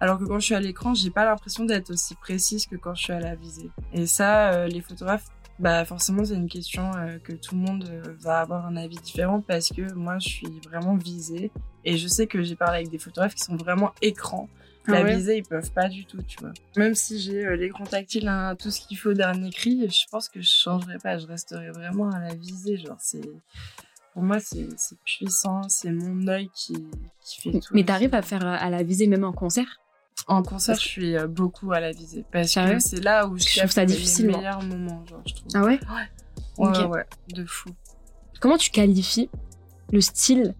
Alors 0.00 0.18
que 0.18 0.24
quand 0.24 0.38
je 0.38 0.46
suis 0.46 0.54
à 0.54 0.60
l'écran, 0.60 0.94
j'ai 0.94 1.10
pas 1.10 1.24
l'impression 1.24 1.64
d'être 1.64 1.90
aussi 1.90 2.14
précise 2.14 2.66
que 2.66 2.76
quand 2.76 2.94
je 2.94 3.02
suis 3.04 3.12
à 3.12 3.20
la 3.20 3.34
visée. 3.34 3.70
Et 3.92 4.06
ça, 4.06 4.66
les 4.66 4.80
photographes 4.80 5.30
bah 5.58 5.84
forcément 5.84 6.24
c'est 6.24 6.34
une 6.34 6.48
question 6.48 6.90
euh, 6.96 7.18
que 7.18 7.32
tout 7.32 7.54
le 7.54 7.60
monde 7.60 7.88
euh, 7.88 8.02
va 8.18 8.40
avoir 8.40 8.66
un 8.66 8.76
avis 8.76 8.96
différent 8.96 9.40
parce 9.40 9.68
que 9.68 9.92
moi 9.92 10.18
je 10.18 10.28
suis 10.28 10.60
vraiment 10.64 10.96
visée 10.96 11.52
et 11.84 11.96
je 11.96 12.08
sais 12.08 12.26
que 12.26 12.42
j'ai 12.42 12.56
parlé 12.56 12.78
avec 12.78 12.88
des 12.90 12.98
photographes 12.98 13.34
qui 13.34 13.44
sont 13.44 13.56
vraiment 13.56 13.92
écran. 14.02 14.48
Ah 14.86 14.92
la 14.92 15.04
visée 15.04 15.38
ils 15.38 15.44
peuvent 15.44 15.70
pas 15.70 15.88
du 15.88 16.04
tout 16.06 16.22
tu 16.22 16.38
vois. 16.40 16.52
Même 16.76 16.94
si 16.94 17.20
j'ai 17.20 17.46
euh, 17.46 17.56
l'écran 17.56 17.84
tactile, 17.84 18.26
hein, 18.28 18.56
tout 18.58 18.70
ce 18.70 18.80
qu'il 18.80 18.98
faut 18.98 19.14
dernier 19.14 19.50
cri, 19.50 19.88
je 19.88 20.08
pense 20.10 20.28
que 20.28 20.40
je 20.40 20.50
changerai 20.50 20.98
pas, 20.98 21.18
je 21.18 21.26
resterai 21.26 21.70
vraiment 21.70 22.10
à 22.10 22.18
la 22.18 22.34
visée 22.34 22.76
genre 22.76 22.98
c'est 22.98 23.22
pour 24.12 24.22
moi, 24.22 24.38
c'est 24.38 24.68
puissant, 25.04 25.68
c'est 25.68 25.90
mon 25.90 26.28
œil 26.28 26.48
qui, 26.54 26.76
qui 27.20 27.40
fait 27.40 27.58
tout. 27.58 27.74
Mais 27.74 27.82
t'arrives 27.84 28.14
à 28.14 28.22
faire 28.22 28.46
à 28.46 28.70
la 28.70 28.84
visée 28.84 29.08
même 29.08 29.24
en 29.24 29.32
concert? 29.32 29.80
En 30.26 30.42
concert, 30.42 30.76
je 30.76 30.80
suis 30.80 31.16
euh, 31.16 31.26
beaucoup 31.26 31.72
à 31.72 31.80
la 31.80 31.92
visée 31.92 32.24
parce 32.32 32.54
que 32.54 32.78
c'est 32.78 33.02
là 33.02 33.26
où 33.26 33.36
je, 33.38 33.58
trouve 33.58 33.70
ça 33.70 33.84
difficile. 33.84 34.28
Les 34.28 34.36
meilleurs 34.36 34.62
moments, 34.62 35.04
genre, 35.06 35.22
je 35.26 35.34
trouve. 35.34 35.48
Ah 35.54 35.62
ouais. 35.64 35.80
Ouais. 36.56 36.86
Ouais, 36.86 37.04
de 37.34 37.44
fou. 37.44 37.70
Comment 38.40 38.56
tu 38.56 38.70
qualifies 38.70 39.28
le 39.92 40.00
style 40.00 40.54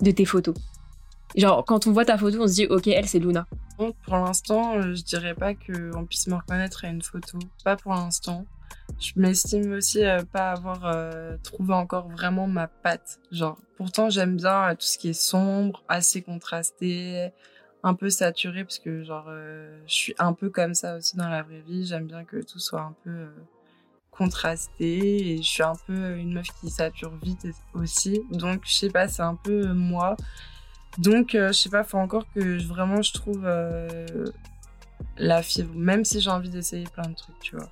de 0.00 0.10
tes 0.10 0.24
photos? 0.24 0.54
Genre, 1.36 1.64
quand 1.64 1.86
on 1.86 1.92
voit 1.92 2.04
ta 2.04 2.18
photo, 2.18 2.42
on 2.42 2.48
se 2.48 2.54
dit, 2.54 2.66
ok, 2.66 2.88
elle, 2.88 3.06
c'est 3.06 3.20
Luna. 3.20 3.46
Bon, 3.78 3.92
pour 4.04 4.16
l'instant, 4.16 4.74
euh, 4.74 4.94
je 4.94 5.02
dirais 5.02 5.34
pas 5.34 5.54
qu'on 5.54 6.06
puisse 6.06 6.26
me 6.26 6.34
reconnaître 6.34 6.84
à 6.84 6.88
une 6.88 7.02
photo. 7.02 7.38
Pas 7.62 7.76
pour 7.76 7.92
l'instant. 7.92 8.46
Je 8.98 9.12
m'estime 9.16 9.72
aussi 9.72 10.04
euh, 10.04 10.22
pas 10.24 10.50
avoir 10.50 10.92
trouvé 11.42 11.74
encore 11.74 12.08
vraiment 12.08 12.48
ma 12.48 12.66
patte. 12.66 13.20
Genre, 13.30 13.58
pourtant, 13.76 14.10
j'aime 14.10 14.36
bien 14.36 14.74
tout 14.74 14.86
ce 14.86 14.98
qui 14.98 15.10
est 15.10 15.12
sombre, 15.12 15.84
assez 15.88 16.22
contrasté, 16.22 17.30
un 17.82 17.94
peu 17.94 18.10
saturé 18.10 18.64
parce 18.64 18.78
que 18.78 19.02
genre 19.02 19.26
euh, 19.28 19.80
je 19.86 19.94
suis 19.94 20.14
un 20.18 20.32
peu 20.32 20.50
comme 20.50 20.74
ça 20.74 20.96
aussi 20.96 21.16
dans 21.16 21.28
la 21.28 21.42
vraie 21.42 21.62
vie. 21.66 21.86
J'aime 21.86 22.06
bien 22.06 22.24
que 22.24 22.42
tout 22.42 22.58
soit 22.58 22.82
un 22.82 22.94
peu 23.04 23.10
euh, 23.10 23.28
contrasté 24.10 25.32
et 25.32 25.36
je 25.38 25.48
suis 25.48 25.62
un 25.62 25.76
peu 25.86 26.16
une 26.16 26.32
meuf 26.34 26.46
qui 26.60 26.70
sature 26.70 27.12
vite 27.22 27.46
aussi. 27.74 28.22
Donc 28.30 28.62
je 28.64 28.74
sais 28.74 28.90
pas 28.90 29.08
c'est 29.08 29.22
un 29.22 29.34
peu 29.34 29.68
euh, 29.68 29.74
moi. 29.74 30.16
Donc 30.98 31.30
je 31.32 31.52
sais 31.52 31.70
pas 31.70 31.84
faut 31.84 31.98
encore 31.98 32.26
que 32.34 32.62
vraiment 32.66 33.00
je 33.00 33.12
trouve 33.12 33.48
la 35.16 35.42
fibre 35.42 35.72
même 35.74 36.04
si 36.04 36.20
j'ai 36.20 36.30
envie 36.30 36.50
d'essayer 36.50 36.84
plein 36.92 37.08
de 37.08 37.14
trucs 37.14 37.38
tu 37.40 37.56
vois. 37.56 37.68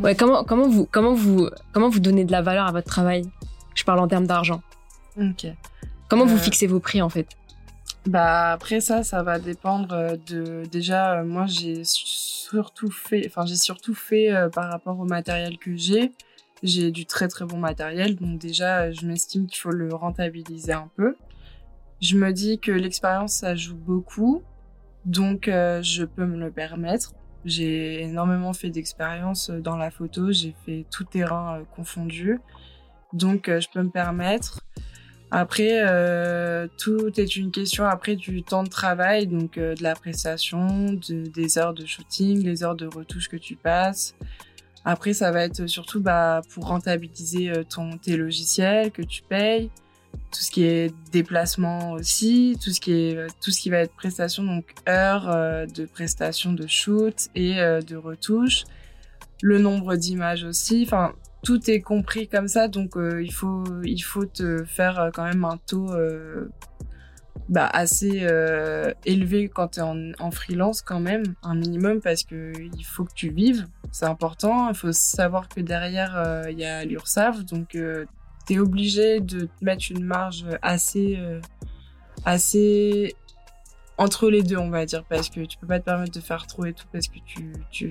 Ouais 0.00 0.14
comment 0.14 0.44
comment 0.44 0.68
vous 0.68 0.86
comment 0.86 1.14
vous 1.14 1.48
comment 1.72 1.88
vous 1.88 2.00
donnez 2.00 2.26
de 2.26 2.32
la 2.32 2.42
valeur 2.42 2.66
à 2.66 2.72
votre 2.72 2.86
travail? 2.86 3.22
Je 3.74 3.82
parle 3.84 4.00
en 4.00 4.08
termes 4.08 4.26
d'argent. 4.26 4.60
Ok. 5.16 5.46
Comment 6.08 6.26
vous 6.26 6.36
fixez 6.36 6.66
vos 6.66 6.80
prix 6.80 7.00
en 7.00 7.08
fait? 7.08 7.37
Bah 8.08 8.52
après 8.52 8.80
ça, 8.80 9.02
ça 9.02 9.22
va 9.22 9.38
dépendre 9.38 9.92
euh, 9.92 10.16
de 10.26 10.62
déjà 10.72 11.20
euh, 11.20 11.24
moi 11.24 11.44
j'ai 11.44 11.82
surtout 11.84 12.90
fait, 12.90 13.24
enfin 13.26 13.44
j'ai 13.44 13.56
surtout 13.56 13.94
fait 13.94 14.32
euh, 14.32 14.48
par 14.48 14.70
rapport 14.70 14.98
au 14.98 15.04
matériel 15.04 15.58
que 15.58 15.76
j'ai. 15.76 16.12
J'ai 16.62 16.90
du 16.90 17.04
très 17.04 17.28
très 17.28 17.44
bon 17.44 17.58
matériel, 17.58 18.16
donc 18.16 18.38
déjà 18.38 18.90
je 18.92 19.06
m'estime 19.06 19.46
qu'il 19.46 19.58
faut 19.58 19.72
le 19.72 19.94
rentabiliser 19.94 20.72
un 20.72 20.88
peu. 20.96 21.16
Je 22.00 22.16
me 22.16 22.32
dis 22.32 22.58
que 22.58 22.72
l'expérience 22.72 23.34
ça 23.34 23.54
joue 23.54 23.76
beaucoup, 23.76 24.42
donc 25.04 25.44
je 25.46 26.04
peux 26.04 26.24
me 26.24 26.38
le 26.38 26.50
permettre. 26.50 27.12
J'ai 27.44 28.02
énormément 28.02 28.54
fait 28.54 28.70
d'expérience 28.70 29.50
dans 29.50 29.76
la 29.76 29.90
photo, 29.90 30.32
j'ai 30.32 30.54
fait 30.64 30.86
tout 30.90 31.04
terrain 31.04 31.62
confondu, 31.76 32.40
donc 33.12 33.48
je 33.48 33.68
peux 33.72 33.82
me 33.82 33.90
permettre. 33.90 34.62
Après, 35.30 35.82
euh, 35.86 36.68
tout 36.78 37.20
est 37.20 37.36
une 37.36 37.50
question 37.50 37.84
après 37.84 38.16
du 38.16 38.42
temps 38.42 38.62
de 38.62 38.70
travail, 38.70 39.26
donc 39.26 39.58
euh, 39.58 39.74
de 39.74 39.82
la 39.82 39.94
prestation, 39.94 40.92
de, 40.92 41.28
des 41.28 41.58
heures 41.58 41.74
de 41.74 41.84
shooting, 41.84 42.42
les 42.42 42.64
heures 42.64 42.74
de 42.74 42.86
retouche 42.86 43.28
que 43.28 43.36
tu 43.36 43.54
passes. 43.54 44.14
Après, 44.86 45.12
ça 45.12 45.30
va 45.30 45.44
être 45.44 45.66
surtout 45.66 46.00
bah, 46.00 46.40
pour 46.54 46.66
rentabiliser 46.68 47.50
euh, 47.50 47.62
ton, 47.62 47.98
tes 47.98 48.16
logiciels 48.16 48.90
que 48.90 49.02
tu 49.02 49.20
payes, 49.22 49.70
tout 50.32 50.40
ce 50.40 50.50
qui 50.50 50.64
est 50.64 50.94
déplacement 51.12 51.92
aussi, 51.92 52.56
tout 52.62 52.70
ce 52.70 52.80
qui 52.80 52.92
est 52.92 53.26
tout 53.42 53.50
ce 53.50 53.60
qui 53.60 53.68
va 53.68 53.78
être 53.78 53.94
prestation, 53.94 54.42
donc 54.44 54.64
heures 54.88 55.66
de 55.66 55.84
prestation 55.84 56.54
de 56.54 56.66
shoot 56.66 57.28
et 57.34 57.56
de 57.56 57.96
retouche, 57.96 58.64
le 59.42 59.58
nombre 59.58 59.96
d'images 59.96 60.44
aussi. 60.44 60.84
Enfin, 60.86 61.12
tout 61.42 61.70
est 61.70 61.80
compris 61.80 62.28
comme 62.28 62.48
ça, 62.48 62.68
donc 62.68 62.96
euh, 62.96 63.22
il 63.22 63.32
faut 63.32 64.24
te 64.26 64.64
faire 64.64 64.98
euh, 64.98 65.10
quand 65.12 65.24
même 65.24 65.44
un 65.44 65.56
taux 65.56 65.92
euh, 65.92 66.48
bah, 67.48 67.66
assez 67.66 68.26
élevé 69.06 69.48
quand 69.48 69.68
tu 69.68 69.80
es 69.80 69.82
en, 69.82 70.30
freelance 70.30 70.82
quand 70.82 71.00
même, 71.00 71.22
un 71.42 71.54
minimum 71.54 72.00
parce 72.00 72.22
que 72.22 72.52
il 72.56 72.84
faut 72.84 73.04
que 73.04 73.14
tu 73.14 73.30
vives, 73.30 73.66
c'est 73.90 74.04
important. 74.04 74.68
Il 74.68 74.74
faut 74.74 74.92
savoir 74.92 75.48
que 75.48 75.60
derrière 75.60 76.44
il 76.50 76.58
y 76.58 76.66
a 76.66 76.84
l'URSSAF, 76.84 77.46
donc 77.46 77.68
tu 77.70 78.06
es 78.50 78.58
obligé 78.58 79.20
de 79.20 79.48
mettre 79.62 79.84
une 79.90 80.04
marge 80.04 80.44
assez 80.60 81.18
assez 82.26 83.14
entre 83.96 84.28
les 84.28 84.42
deux, 84.42 84.58
on 84.58 84.68
va 84.68 84.84
dire, 84.84 85.04
parce 85.04 85.30
que 85.30 85.40
tu 85.40 85.56
peux 85.56 85.66
pas 85.66 85.80
te 85.80 85.84
permettre 85.86 86.12
de 86.12 86.20
faire 86.20 86.46
trop 86.46 86.66
et 86.66 86.74
tout 86.74 86.86
parce 86.92 87.08
que 87.08 87.18
tu, 87.24 87.52
tu 87.70 87.90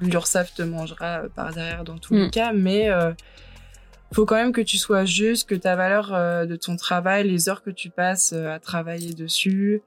l'URSAF 0.00 0.54
te 0.54 0.62
mangera 0.62 1.22
euh, 1.22 1.28
par 1.28 1.52
derrière 1.52 1.84
dans 1.84 1.98
tous 1.98 2.14
les 2.14 2.26
mm. 2.26 2.30
cas, 2.30 2.52
mais 2.52 2.90
euh, 2.90 3.12
faut 4.12 4.24
quand 4.24 4.36
même 4.36 4.52
que 4.52 4.60
tu 4.60 4.78
sois 4.78 5.04
juste, 5.04 5.48
que 5.48 5.54
ta 5.54 5.76
valeur 5.76 6.14
euh, 6.14 6.46
de 6.46 6.56
ton 6.56 6.76
travail, 6.76 7.28
les 7.28 7.48
heures 7.48 7.62
que 7.62 7.70
tu 7.70 7.90
passes 7.90 8.32
euh, 8.32 8.52
à 8.52 8.58
travailler 8.58 9.12
dessus, 9.12 9.82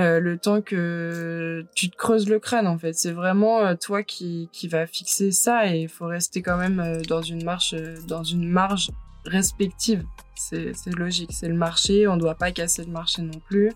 le 0.00 0.36
temps 0.36 0.62
que 0.62 1.66
tu 1.74 1.90
te 1.90 1.96
creuses 1.96 2.28
le 2.28 2.38
crâne 2.38 2.68
en 2.68 2.78
fait, 2.78 2.92
c'est 2.92 3.10
vraiment 3.10 3.74
toi 3.74 4.04
qui 4.04 4.48
qui 4.52 4.68
va 4.68 4.86
fixer 4.86 5.32
ça 5.32 5.66
et 5.66 5.80
il 5.80 5.88
faut 5.88 6.06
rester 6.06 6.40
quand 6.40 6.56
même 6.56 7.02
dans 7.08 7.20
une 7.20 7.42
marche, 7.42 7.74
dans 8.06 8.22
une 8.22 8.48
marge 8.48 8.92
respective. 9.24 10.04
C'est 10.36 10.72
logique, 10.96 11.32
c'est 11.32 11.48
le 11.48 11.56
marché, 11.56 12.06
on 12.06 12.16
doit 12.16 12.36
pas 12.36 12.52
casser 12.52 12.84
le 12.84 12.92
marché 12.92 13.22
non 13.22 13.40
plus. 13.48 13.72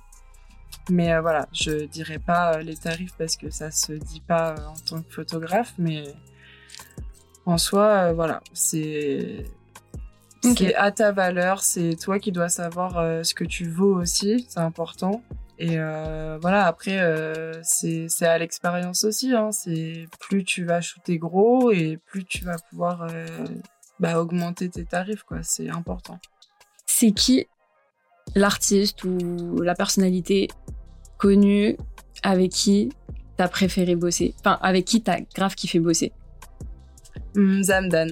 Mais 0.91 1.13
euh, 1.13 1.21
voilà, 1.21 1.47
je 1.53 1.87
dirais 1.87 2.19
pas 2.19 2.57
euh, 2.57 2.63
les 2.63 2.77
tarifs 2.77 3.15
parce 3.17 3.37
que 3.37 3.51
ça 3.51 3.71
se 3.71 3.93
dit 3.93 4.21
pas 4.21 4.55
euh, 4.55 4.67
en 4.67 4.75
tant 4.75 5.03
que 5.03 5.13
photographe, 5.13 5.75
mais 5.79 6.05
En 7.47 7.59
soi, 7.59 8.13
voilà, 8.13 8.41
c'est 8.53 9.45
c'est 10.43 10.75
à 10.75 10.91
ta 10.91 11.13
valeur, 11.13 11.63
c'est 11.63 11.97
toi 11.97 12.19
qui 12.19 12.33
dois 12.33 12.49
savoir 12.49 13.25
ce 13.25 13.33
que 13.35 13.45
tu 13.45 13.69
vaux 13.69 13.95
aussi, 14.01 14.47
c'est 14.49 14.61
important. 14.61 15.23
Et 15.63 15.79
euh, 15.79 16.39
voilà, 16.43 16.67
après, 16.67 16.99
euh, 16.99 17.53
c'est 17.63 18.09
à 18.23 18.37
l'expérience 18.37 19.05
aussi. 19.05 19.33
Hein. 19.33 19.53
C'est 19.53 20.09
plus 20.19 20.43
tu 20.43 20.65
vas 20.65 20.81
shooter 20.81 21.19
gros 21.19 21.71
et 21.71 21.99
plus 22.05 22.25
tu 22.25 22.45
vas 22.45 22.57
pouvoir 22.71 23.03
euh, 23.03 23.27
bah, 24.01 24.21
augmenter 24.21 24.69
tes 24.69 24.85
tarifs. 24.85 25.23
quoi. 25.23 25.45
C'est 25.45 25.69
important. 25.69 26.19
C'est 26.87 27.13
qui 27.13 27.47
l'artiste 28.35 29.05
ou 29.05 29.61
la 29.63 29.75
personnalité 29.75 30.49
connue 31.19 31.77
avec 32.23 32.51
qui 32.51 32.93
t'as 33.37 33.49
préféré 33.49 33.97
bosser 33.97 34.35
Enfin, 34.41 34.59
avec 34.63 34.85
qui 34.85 35.03
t'as 35.03 35.21
grave 35.35 35.55
kiffé 35.55 35.81
bosser 35.81 36.13
mmh, 37.35 37.63
Zamdan. 37.63 38.09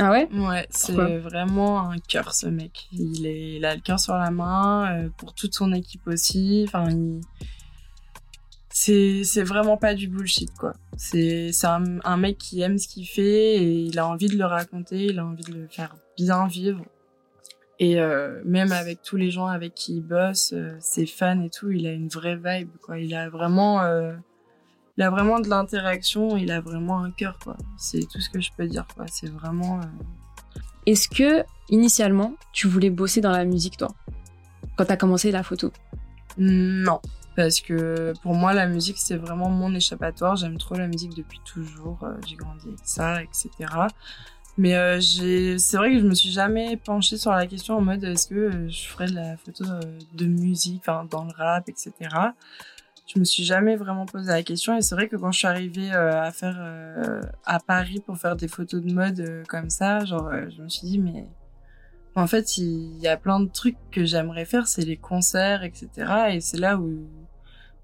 Ah 0.00 0.12
ouais? 0.12 0.28
Ouais, 0.32 0.66
c'est 0.70 0.92
vraiment 1.18 1.90
un 1.90 1.98
cœur 1.98 2.32
ce 2.32 2.46
mec. 2.46 2.86
Il, 2.92 3.26
est, 3.26 3.56
il 3.56 3.64
a 3.64 3.74
le 3.74 3.80
cœur 3.80 3.98
sur 3.98 4.14
la 4.14 4.30
main 4.30 4.92
euh, 4.92 5.08
pour 5.16 5.34
toute 5.34 5.54
son 5.54 5.72
équipe 5.72 6.06
aussi. 6.06 6.64
Enfin, 6.68 6.86
c'est 8.70 9.24
c'est 9.24 9.42
vraiment 9.42 9.76
pas 9.76 9.94
du 9.94 10.06
bullshit 10.06 10.54
quoi. 10.56 10.72
C'est 10.96 11.50
c'est 11.52 11.66
un, 11.66 11.98
un, 12.04 12.16
mec 12.16 12.38
qui 12.38 12.60
aime 12.60 12.78
ce 12.78 12.86
qu'il 12.86 13.06
fait 13.06 13.56
et 13.56 13.72
il 13.86 13.98
a 13.98 14.06
envie 14.06 14.28
de 14.28 14.36
le 14.38 14.44
raconter, 14.44 15.06
il 15.06 15.18
a 15.18 15.26
envie 15.26 15.42
de 15.42 15.52
le 15.52 15.66
faire 15.66 15.96
bien 16.16 16.46
vivre. 16.46 16.84
Et 17.80 18.00
euh, 18.00 18.42
même 18.44 18.72
avec 18.72 19.02
tous 19.02 19.16
les 19.16 19.30
gens 19.30 19.46
avec 19.46 19.74
qui 19.74 19.98
il 19.98 20.02
bosse, 20.02 20.52
euh, 20.52 20.76
ses 20.80 21.06
fans 21.06 21.40
et 21.42 21.50
tout, 21.50 21.70
il 21.70 21.86
a 21.86 21.92
une 21.92 22.08
vraie 22.08 22.36
vibe 22.36 22.70
quoi. 22.82 22.98
Il 22.98 23.14
a 23.14 23.28
vraiment 23.28 23.82
euh, 23.82 24.14
il 24.98 25.02
a 25.04 25.10
vraiment 25.10 25.38
de 25.38 25.48
l'interaction, 25.48 26.36
il 26.36 26.50
a 26.50 26.60
vraiment 26.60 27.04
un 27.04 27.12
cœur, 27.12 27.38
quoi. 27.38 27.56
C'est 27.76 28.00
tout 28.08 28.20
ce 28.20 28.28
que 28.28 28.40
je 28.40 28.50
peux 28.56 28.66
dire, 28.66 28.84
quoi. 28.96 29.04
C'est 29.06 29.30
vraiment. 29.30 29.80
Est-ce 30.86 31.08
que, 31.08 31.44
initialement, 31.68 32.34
tu 32.52 32.66
voulais 32.66 32.90
bosser 32.90 33.20
dans 33.20 33.30
la 33.30 33.44
musique, 33.44 33.76
toi? 33.76 33.94
Quand 34.76 34.86
t'as 34.86 34.96
commencé 34.96 35.30
la 35.30 35.44
photo? 35.44 35.72
Non. 36.36 37.00
Parce 37.36 37.60
que 37.60 38.12
pour 38.22 38.34
moi, 38.34 38.54
la 38.54 38.66
musique, 38.66 38.98
c'est 38.98 39.16
vraiment 39.16 39.50
mon 39.50 39.72
échappatoire. 39.72 40.34
J'aime 40.34 40.58
trop 40.58 40.74
la 40.74 40.88
musique 40.88 41.14
depuis 41.14 41.38
toujours. 41.44 42.04
J'ai 42.26 42.34
grandi 42.34 42.66
avec 42.66 42.80
ça, 42.82 43.22
etc. 43.22 43.50
Mais 44.58 44.76
euh, 44.76 45.00
c'est 45.00 45.76
vrai 45.76 45.92
que 45.92 46.00
je 46.00 46.04
me 46.04 46.14
suis 46.14 46.30
jamais 46.30 46.76
penchée 46.76 47.16
sur 47.16 47.30
la 47.30 47.46
question 47.46 47.76
en 47.76 47.80
mode 47.80 48.04
est-ce 48.04 48.28
que 48.28 48.68
je 48.68 48.88
ferais 48.88 49.06
de 49.06 49.14
la 49.14 49.36
photo 49.36 49.64
de 50.14 50.26
musique, 50.26 50.82
enfin 50.86 51.06
dans 51.10 51.24
le 51.24 51.32
rap, 51.32 51.68
etc 51.68 52.08
je 53.08 53.18
me 53.18 53.24
suis 53.24 53.42
jamais 53.42 53.76
vraiment 53.76 54.06
posé 54.06 54.30
la 54.30 54.42
question. 54.42 54.76
Et 54.76 54.82
c'est 54.82 54.94
vrai 54.94 55.08
que 55.08 55.16
quand 55.16 55.32
je 55.32 55.38
suis 55.38 55.46
arrivée 55.48 55.92
euh, 55.92 56.22
à 56.22 56.30
faire 56.30 56.56
euh, 56.58 57.22
à 57.44 57.58
Paris 57.58 58.02
pour 58.04 58.18
faire 58.18 58.36
des 58.36 58.48
photos 58.48 58.82
de 58.82 58.92
mode 58.92 59.20
euh, 59.20 59.42
comme 59.48 59.70
ça, 59.70 60.04
genre 60.04 60.30
je 60.50 60.62
me 60.62 60.68
suis 60.68 60.86
dit 60.86 60.98
mais 60.98 61.26
en 62.14 62.26
fait 62.26 62.58
il 62.58 62.98
y 62.98 63.08
a 63.08 63.16
plein 63.16 63.40
de 63.40 63.48
trucs 63.48 63.78
que 63.90 64.04
j'aimerais 64.04 64.44
faire, 64.44 64.68
c'est 64.68 64.84
les 64.84 64.96
concerts 64.96 65.64
etc 65.64 65.90
et 66.30 66.40
c'est 66.40 66.58
là 66.58 66.76
où 66.76 67.06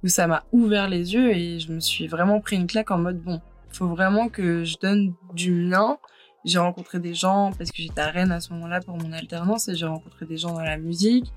où 0.03 0.09
ça 0.09 0.27
m'a 0.27 0.45
ouvert 0.53 0.89
les 0.89 1.15
yeux 1.15 1.31
et 1.31 1.59
je 1.59 1.73
me 1.73 1.81
suis 1.81 2.07
vraiment 2.07 2.41
pris 2.41 2.57
une 2.57 2.67
claque 2.67 2.91
en 2.91 2.99
mode 2.99 3.21
bon 3.21 3.41
faut 3.73 3.89
vraiment 3.89 4.29
que 4.29 4.63
je 4.65 4.77
donne 4.81 5.15
du 5.33 5.51
mien. 5.51 5.99
J'ai 6.45 6.59
rencontré 6.59 6.99
des 6.99 7.15
gens 7.15 7.53
parce 7.57 7.71
que 7.71 7.83
j'étais 7.83 8.01
à 8.01 8.11
Rennes 8.11 8.33
à 8.33 8.41
ce 8.41 8.53
moment-là 8.53 8.81
pour 8.81 8.97
mon 8.97 9.13
alternance 9.13 9.69
et 9.69 9.75
j'ai 9.75 9.87
rencontré 9.87 10.27
des 10.27 10.37
gens 10.37 10.53
dans 10.53 10.61
la 10.61 10.77
musique 10.77 11.33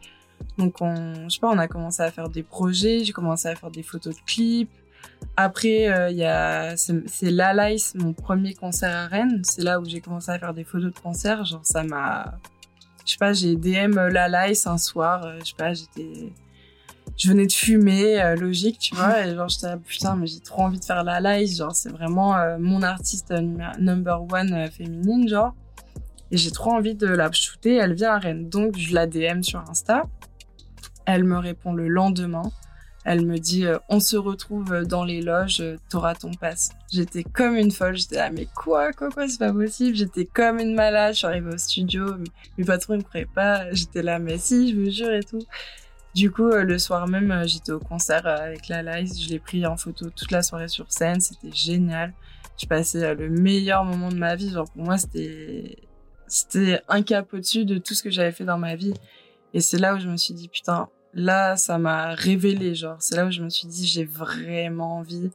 donc, 0.58 0.82
on, 0.82 1.30
je 1.30 1.36
sais 1.36 1.40
pas, 1.40 1.50
on 1.50 1.58
a 1.58 1.68
commencé 1.68 2.02
à 2.02 2.12
faire 2.12 2.30
des 2.30 2.44
projets, 2.44 3.04
j'ai 3.04 3.14
commencé 3.14 3.48
à 3.48 3.56
faire 3.56 3.72
des 3.72 3.84
photos 3.84 4.16
de 4.16 4.22
clips. 4.26 4.72
Après, 5.36 5.88
euh, 5.88 6.10
il 6.10 6.18
y 6.18 6.26
a, 6.26 6.76
c'est 6.78 7.32
l'Alice, 7.32 7.94
mon 7.96 8.14
premier 8.14 8.54
concert 8.54 8.96
à 8.96 9.08
Rennes. 9.08 9.42
C'est 9.44 9.64
là 9.64 9.80
où 9.80 9.86
j'ai 9.86 10.02
commencé 10.02 10.32
à 10.32 10.40
faire 10.40 10.54
des 10.54 10.64
photos 10.64 10.94
de 10.94 11.00
concert. 11.00 11.46
Genre, 11.46 11.66
ça 11.66 11.84
m'a, 11.84 12.40
je 13.06 13.12
sais 13.12 13.18
pas, 13.18 13.34
j'ai 13.34 13.56
DM 13.56 13.96
l'Alice 13.96 14.68
un 14.68 14.78
soir. 14.78 15.24
Euh, 15.24 15.40
je 15.40 15.46
sais 15.46 15.56
pas, 15.56 15.74
j'étais, 15.74 16.34
je 17.18 17.30
venais 17.30 17.48
de 17.48 17.52
fumer, 17.52 18.22
euh, 18.22 18.36
logique, 18.36 18.80
tu 18.80 18.96
vois. 18.96 19.26
Et 19.26 19.36
genre, 19.36 19.50
j'étais 19.50 19.76
putain, 19.78 20.16
mais 20.16 20.28
j'ai 20.28 20.40
trop 20.40 20.64
envie 20.64 20.80
de 20.80 20.86
faire 20.86 21.04
l'Alice. 21.04 21.58
Genre, 21.58 21.76
c'est 21.76 21.90
vraiment 21.90 22.36
mon 22.60 22.84
artiste 22.84 23.34
number 23.80 24.22
one 24.32 24.70
féminine, 24.72 25.28
genre. 25.28 25.54
Et 26.32 26.38
j'ai 26.38 26.52
trop 26.52 26.72
envie 26.72 26.96
de 26.96 27.08
la 27.08 27.32
shooter. 27.32 27.76
Elle 27.76 27.94
vient 27.94 28.14
à 28.14 28.20
Rennes. 28.20 28.50
Donc, 28.50 28.78
je 28.78 28.94
la 28.94 29.08
DM 29.08 29.42
sur 29.42 29.60
Insta. 29.70 30.04
Elle 31.06 31.24
me 31.24 31.38
répond 31.38 31.74
le 31.74 31.88
lendemain. 31.88 32.52
Elle 33.10 33.26
me 33.26 33.38
dit 33.38 33.66
euh, 33.66 33.78
on 33.88 34.02
se 34.02 34.18
retrouve 34.18 34.84
dans 34.84 35.06
les 35.06 35.22
loges, 35.22 35.64
t'auras 35.90 36.14
ton 36.14 36.32
passe. 36.34 36.72
J'étais 36.92 37.24
comme 37.24 37.56
une 37.56 37.72
folle, 37.72 37.96
j'étais 37.96 38.18
là 38.18 38.30
mais 38.30 38.50
quoi 38.54 38.92
quoi 38.92 39.10
quoi 39.10 39.30
c'est 39.30 39.40
pas 39.40 39.54
possible. 39.54 39.96
J'étais 39.96 40.26
comme 40.26 40.60
une 40.60 40.76
malade, 40.76 41.14
je 41.14 41.20
suis 41.20 41.28
arrivée 41.28 41.54
au 41.54 41.58
studio, 41.58 42.06
mes 42.58 42.66
patrons 42.66 42.96
ils 42.96 42.98
me 42.98 43.04
croyaient 43.04 43.26
pas. 43.26 43.72
J'étais 43.72 44.04
là 44.04 44.20
mais 44.20 44.38
si 44.38 44.74
je 44.74 44.76
vous 44.78 44.92
jure 44.92 45.14
et 45.14 45.24
tout. 45.24 45.40
Du 46.16 46.32
coup 46.32 46.50
euh, 46.50 46.64
le 46.64 46.80
soir 46.80 47.08
même 47.08 47.32
euh, 47.32 47.44
j'étais 47.46 47.72
au 47.72 47.80
concert 47.80 48.26
avec 48.26 48.68
la 48.70 48.82
Lice, 48.82 49.22
je 49.22 49.30
l'ai 49.30 49.40
pris 49.40 49.66
en 49.66 49.78
photo 49.78 50.10
toute 50.10 50.32
la 50.32 50.42
soirée 50.42 50.68
sur 50.68 50.92
scène, 50.92 51.20
c'était 51.20 51.52
génial. 51.52 52.14
Je 52.60 52.66
passais 52.66 53.14
le 53.14 53.30
meilleur 53.30 53.84
moment 53.84 54.10
de 54.10 54.18
ma 54.18 54.36
vie, 54.36 54.52
genre 54.52 54.70
pour 54.72 54.84
moi 54.84 54.98
c'était 54.98 55.78
c'était 56.28 56.82
un 56.88 57.04
cap 57.04 57.34
au-dessus 57.34 57.66
de 57.66 57.78
tout 57.78 57.94
ce 57.94 58.04
que 58.04 58.10
j'avais 58.10 58.32
fait 58.32 58.46
dans 58.46 58.58
ma 58.58 58.76
vie. 58.76 58.94
Et 59.54 59.62
c'est 59.62 59.78
là 59.78 59.96
où 59.96 60.00
je 60.00 60.08
me 60.08 60.18
suis 60.18 60.34
dit 60.34 60.50
putain 60.50 60.90
là, 61.18 61.56
ça 61.58 61.78
m'a 61.78 62.14
révélé, 62.14 62.76
genre, 62.76 62.98
c'est 63.00 63.16
là 63.16 63.26
où 63.26 63.32
je 63.32 63.42
me 63.42 63.50
suis 63.50 63.68
dit, 63.68 63.86
j'ai 63.86 64.06
vraiment 64.06 64.98
envie 64.98 65.32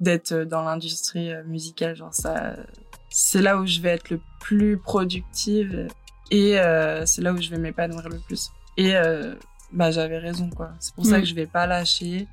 d'être 0.00 0.34
dans 0.34 0.62
l'industrie 0.62 1.32
euh, 1.32 1.44
musicale, 1.44 1.94
genre, 1.94 2.12
ça, 2.12 2.56
c'est 3.10 3.42
là 3.42 3.58
où 3.58 3.66
je 3.66 3.80
vais 3.80 3.90
être 3.90 4.10
le 4.10 4.20
plus 4.40 4.78
productive 4.78 5.88
et 6.30 6.58
euh, 6.58 7.06
c'est 7.06 7.22
là 7.22 7.32
où 7.32 7.40
je 7.40 7.50
vais 7.50 7.58
m'épanouir 7.58 8.08
le 8.08 8.18
plus. 8.18 8.50
Et 8.76 8.96
euh, 8.96 9.34
bah, 9.72 9.90
j'avais 9.90 10.18
raison, 10.18 10.50
quoi. 10.50 10.70
C'est 10.80 10.94
pour 10.94 11.06
ça 11.06 11.18
mm. 11.18 11.20
que 11.20 11.26
je 11.26 11.34
vais 11.34 11.46
pas 11.46 11.66
lâcher. 11.66 12.28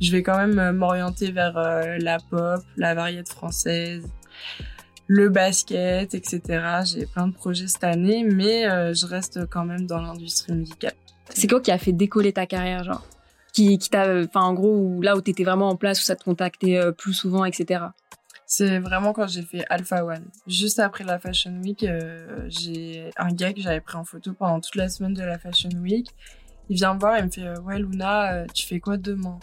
Je 0.00 0.12
vais 0.12 0.22
quand 0.22 0.36
même 0.36 0.76
m'orienter 0.76 1.30
vers 1.30 1.52
la 1.98 2.18
pop, 2.18 2.62
la 2.76 2.94
variété 2.94 3.30
française, 3.30 4.08
le 5.08 5.28
basket, 5.28 6.14
etc. 6.14 6.40
J'ai 6.84 7.06
plein 7.06 7.26
de 7.26 7.34
projets 7.34 7.66
cette 7.66 7.84
année, 7.84 8.24
mais 8.24 8.62
je 8.94 9.04
reste 9.04 9.46
quand 9.50 9.64
même 9.64 9.86
dans 9.86 10.00
l'industrie 10.00 10.54
musicale. 10.54 10.94
C'est 11.34 11.48
quoi 11.48 11.60
qui 11.60 11.70
a 11.70 11.78
fait 11.78 11.92
décoller 11.92 12.32
ta 12.32 12.46
carrière, 12.46 12.84
genre? 12.84 13.06
Qui, 13.52 13.78
qui 13.78 13.90
t'a, 13.90 14.22
enfin, 14.22 14.42
en 14.42 14.54
gros, 14.54 15.00
là 15.02 15.16
où 15.16 15.20
t'étais 15.20 15.44
vraiment 15.44 15.68
en 15.68 15.76
place, 15.76 16.00
où 16.00 16.04
ça 16.04 16.14
te 16.14 16.22
contactait 16.22 16.76
euh, 16.76 16.92
plus 16.92 17.14
souvent, 17.14 17.44
etc. 17.44 17.84
C'est 18.46 18.78
vraiment 18.78 19.12
quand 19.12 19.26
j'ai 19.26 19.42
fait 19.42 19.64
Alpha 19.70 20.04
One. 20.04 20.24
Juste 20.46 20.78
après 20.78 21.04
la 21.04 21.18
Fashion 21.18 21.60
Week, 21.62 21.84
euh, 21.84 22.44
j'ai 22.48 23.10
un 23.16 23.32
gars 23.32 23.52
que 23.52 23.60
j'avais 23.60 23.80
pris 23.80 23.96
en 23.96 24.04
photo 24.04 24.32
pendant 24.32 24.60
toute 24.60 24.76
la 24.76 24.88
semaine 24.88 25.14
de 25.14 25.22
la 25.22 25.38
Fashion 25.38 25.70
Week. 25.80 26.08
Il 26.70 26.76
vient 26.76 26.94
me 26.94 26.98
voir 26.98 27.16
et 27.16 27.22
me 27.22 27.28
fait 27.28 27.58
Ouais, 27.58 27.78
Luna, 27.78 28.32
euh, 28.32 28.46
tu 28.54 28.66
fais 28.66 28.80
quoi 28.80 28.96
demain? 28.96 29.38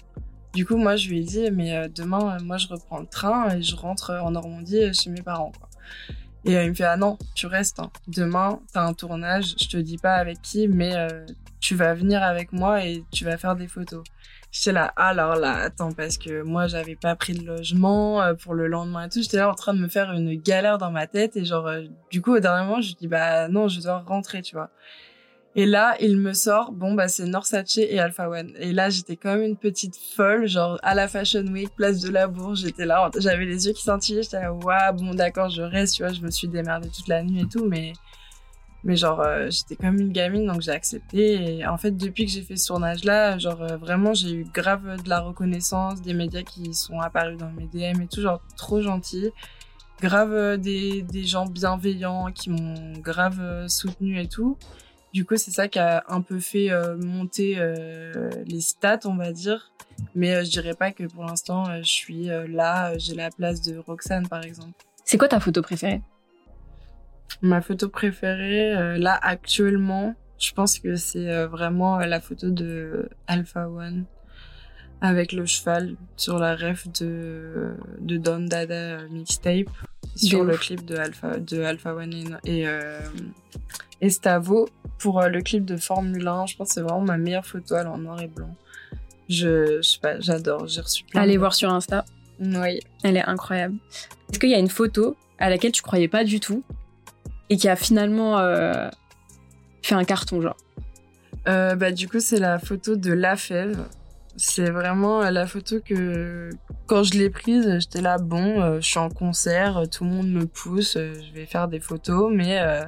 Du 0.55 0.65
coup, 0.65 0.77
moi, 0.77 0.95
je 0.95 1.09
lui 1.09 1.19
ai 1.19 1.23
dit 1.23 1.51
Mais 1.51 1.87
demain, 1.89 2.37
moi, 2.41 2.57
je 2.57 2.67
reprends 2.67 2.99
le 2.99 3.05
train 3.05 3.55
et 3.55 3.61
je 3.61 3.75
rentre 3.75 4.11
en 4.11 4.31
Normandie 4.31 4.91
chez 4.93 5.11
mes 5.11 5.21
parents. 5.21 5.51
Et 6.45 6.53
il 6.53 6.69
me 6.69 6.73
fait 6.73 6.85
Ah 6.85 6.97
non, 6.97 7.19
tu 7.35 7.45
restes. 7.45 7.79
Hein. 7.79 7.91
Demain, 8.07 8.59
t'as 8.73 8.83
un 8.83 8.93
tournage, 8.93 9.53
je 9.61 9.67
te 9.67 9.77
dis 9.77 9.97
pas 9.97 10.15
avec 10.15 10.41
qui, 10.41 10.67
mais 10.67 10.95
tu 11.59 11.75
vas 11.75 11.93
venir 11.93 12.23
avec 12.23 12.53
moi 12.53 12.83
et 12.85 13.03
tu 13.11 13.25
vas 13.25 13.37
faire 13.37 13.55
des 13.55 13.67
photos. 13.67 14.03
J'étais 14.51 14.71
là, 14.71 14.85
alors 14.95 15.35
là, 15.35 15.55
attends, 15.57 15.91
parce 15.91 16.17
que 16.17 16.41
moi, 16.41 16.67
j'avais 16.67 16.95
pas 16.95 17.15
pris 17.15 17.33
de 17.33 17.45
logement 17.45 18.21
euh, 18.21 18.33
pour 18.33 18.53
le 18.53 18.67
lendemain 18.67 19.05
et 19.05 19.09
tout. 19.09 19.21
J'étais 19.21 19.37
là 19.37 19.49
en 19.49 19.53
train 19.53 19.73
de 19.73 19.79
me 19.79 19.87
faire 19.87 20.11
une 20.13 20.35
galère 20.35 20.77
dans 20.77 20.91
ma 20.91 21.05
tête 21.05 21.35
et 21.35 21.45
genre, 21.45 21.67
euh, 21.67 21.83
du 22.09 22.21
coup, 22.21 22.33
au 22.33 22.39
dernier 22.39 22.65
moment, 22.65 22.81
je 22.81 22.95
dis, 22.95 23.07
bah 23.07 23.49
non, 23.49 23.67
je 23.67 23.81
dois 23.81 23.99
rentrer, 23.99 24.41
tu 24.41 24.55
vois. 24.55 24.69
Et 25.57 25.65
là, 25.65 25.95
il 25.99 26.17
me 26.17 26.33
sort, 26.33 26.71
bon, 26.71 26.93
bah 26.93 27.07
c'est 27.07 27.25
Norsace 27.25 27.79
et 27.79 27.97
Alpha 27.97 28.29
One. 28.29 28.53
Et 28.59 28.73
là, 28.73 28.91
j'étais 28.91 29.15
comme 29.15 29.41
une 29.41 29.57
petite 29.57 29.97
folle, 29.97 30.47
genre 30.47 30.77
à 30.83 30.93
la 30.93 31.07
Fashion 31.07 31.45
Week, 31.47 31.75
place 31.75 31.99
de 31.99 32.11
la 32.11 32.27
Bourse, 32.27 32.61
j'étais 32.61 32.85
là, 32.85 33.09
j'avais 33.17 33.45
les 33.45 33.65
yeux 33.65 33.73
qui 33.73 33.81
scintillaient, 33.81 34.21
j'étais 34.21 34.39
là, 34.39 34.53
waouh, 34.53 34.93
bon, 34.93 35.15
d'accord, 35.15 35.49
je 35.49 35.63
reste, 35.63 35.95
tu 35.95 36.03
vois, 36.03 36.13
je 36.13 36.21
me 36.21 36.29
suis 36.29 36.47
démerdée 36.47 36.89
toute 36.89 37.07
la 37.07 37.23
nuit 37.23 37.41
et 37.41 37.47
tout, 37.47 37.65
mais 37.65 37.93
mais 38.83 38.95
genre, 38.95 39.19
euh, 39.21 39.49
j'étais 39.49 39.75
comme 39.75 39.99
une 39.99 40.11
gamine, 40.11 40.45
donc 40.45 40.61
j'ai 40.61 40.71
accepté. 40.71 41.57
Et 41.57 41.67
en 41.67 41.77
fait, 41.77 41.91
depuis 41.91 42.25
que 42.25 42.31
j'ai 42.31 42.43
fait 42.43 42.55
ce 42.55 42.67
tournage-là, 42.67 43.39
genre, 43.39 43.61
euh, 43.63 43.77
vraiment, 43.77 44.13
j'ai 44.13 44.31
eu 44.31 44.45
grave 44.53 45.01
de 45.03 45.09
la 45.09 45.19
reconnaissance, 45.21 46.01
des 46.03 46.13
médias 46.13 46.43
qui 46.43 46.73
sont 46.75 46.99
apparus 46.99 47.37
dans 47.37 47.49
mes 47.51 47.65
DM 47.65 48.01
et 48.01 48.07
tout, 48.07 48.21
genre, 48.21 48.41
trop 48.55 48.79
gentil. 48.81 49.31
Grave 50.01 50.31
euh, 50.33 50.57
des, 50.57 51.01
des 51.01 51.23
gens 51.23 51.47
bienveillants 51.47 52.31
qui 52.31 52.51
m'ont 52.51 52.93
grave 53.01 53.67
soutenu 53.67 54.21
et 54.21 54.27
tout. 54.27 54.57
Du 55.13 55.25
coup, 55.25 55.37
c'est 55.37 55.51
ça 55.51 55.67
qui 55.67 55.79
a 55.79 56.03
un 56.09 56.21
peu 56.21 56.39
fait 56.39 56.69
monter 56.97 57.55
les 58.45 58.61
stats, 58.61 58.99
on 59.05 59.15
va 59.15 59.31
dire. 59.31 59.71
Mais 60.13 60.45
je 60.45 60.51
dirais 60.51 60.75
pas 60.75 60.91
que 60.91 61.05
pour 61.05 61.23
l'instant, 61.23 61.65
je 61.81 61.87
suis 61.87 62.25
là, 62.25 62.97
j'ai 62.97 63.15
la 63.15 63.29
place 63.31 63.61
de 63.61 63.77
Roxane, 63.77 64.27
par 64.27 64.43
exemple. 64.43 64.73
C'est 65.05 65.17
quoi 65.17 65.29
ta 65.29 65.39
photo 65.39 65.61
préférée? 65.61 66.01
Ma 67.41 67.61
photo 67.61 67.87
préférée, 67.87 68.75
euh, 68.75 68.97
là 68.97 69.17
actuellement, 69.21 70.15
je 70.39 70.51
pense 70.51 70.79
que 70.79 70.95
c'est 70.95 71.29
euh, 71.29 71.47
vraiment 71.47 71.99
euh, 71.99 72.05
la 72.05 72.19
photo 72.19 72.49
de 72.49 73.09
Alpha 73.27 73.69
One 73.69 74.05
avec 75.01 75.31
le 75.31 75.45
cheval 75.45 75.95
sur 76.15 76.39
la 76.39 76.55
ref 76.55 76.87
de, 76.99 77.75
de 77.99 78.17
Don 78.17 78.39
Dada 78.39 79.07
mixtape. 79.09 79.69
Sur 80.17 80.43
le 80.43 80.57
clip 80.57 80.85
de 80.85 80.95
Alpha, 80.97 81.37
de 81.37 81.61
Alpha 81.61 81.93
One 81.95 82.39
et, 82.45 82.67
euh, 82.67 82.99
et 84.01 84.09
Stavo 84.09 84.67
pour 84.99 85.21
euh, 85.21 85.29
le 85.29 85.41
clip 85.41 85.65
de 85.65 85.77
Formule 85.77 86.27
1. 86.27 86.45
Je 86.47 86.55
pense 86.55 86.69
que 86.69 86.73
c'est 86.75 86.81
vraiment 86.81 87.01
ma 87.01 87.17
meilleure 87.17 87.45
photo, 87.45 87.75
elle 87.75 87.85
est 87.85 87.89
en 87.89 87.97
noir 87.97 88.21
et 88.21 88.27
blanc. 88.27 88.53
Je, 89.29 89.77
je 89.77 89.81
sais 89.81 89.99
pas, 89.99 90.19
j'adore. 90.19 90.67
J'ai 90.67 90.81
reçu 90.81 91.03
plein 91.03 91.21
Allez 91.21 91.33
de- 91.33 91.39
voir 91.39 91.53
sur 91.53 91.71
Insta. 91.73 92.05
Oui. 92.39 92.79
Elle 93.03 93.17
est 93.17 93.25
incroyable. 93.25 93.75
Est-ce 94.31 94.39
qu'il 94.39 94.49
y 94.49 94.55
a 94.55 94.59
une 94.59 94.69
photo 94.69 95.15
à 95.39 95.49
laquelle 95.49 95.71
tu 95.71 95.81
croyais 95.81 96.07
pas 96.07 96.23
du 96.23 96.39
tout 96.39 96.63
et 97.49 97.57
qui 97.57 97.67
a 97.69 97.75
finalement 97.75 98.39
euh, 98.39 98.89
fait 99.83 99.95
un 99.95 100.03
carton, 100.03 100.41
genre? 100.41 100.57
Euh, 101.47 101.75
bah, 101.75 101.91
du 101.91 102.07
coup, 102.09 102.19
c'est 102.19 102.39
la 102.39 102.59
photo 102.59 102.95
de 102.95 103.11
La 103.13 103.35
Fève. 103.37 103.85
C'est 104.39 104.69
vraiment 104.69 105.23
euh, 105.23 105.31
la 105.31 105.47
photo 105.47 105.77
que, 105.83 106.51
quand 106.85 107.01
je 107.01 107.13
l'ai 107.15 107.31
prise, 107.31 107.79
j'étais 107.79 108.01
là, 108.01 108.17
bon, 108.19 108.61
euh, 108.61 108.79
je 108.79 108.85
suis 108.87 108.99
en 108.99 109.09
concert, 109.09 109.77
euh, 109.77 109.85
tout 109.87 110.03
le 110.03 110.11
monde 110.11 110.29
me 110.29 110.45
pousse, 110.45 110.95
euh, 110.95 111.15
je 111.15 111.33
vais 111.33 111.47
faire 111.47 111.67
des 111.67 111.79
photos, 111.79 112.31
mais 112.31 112.59
euh, 112.59 112.83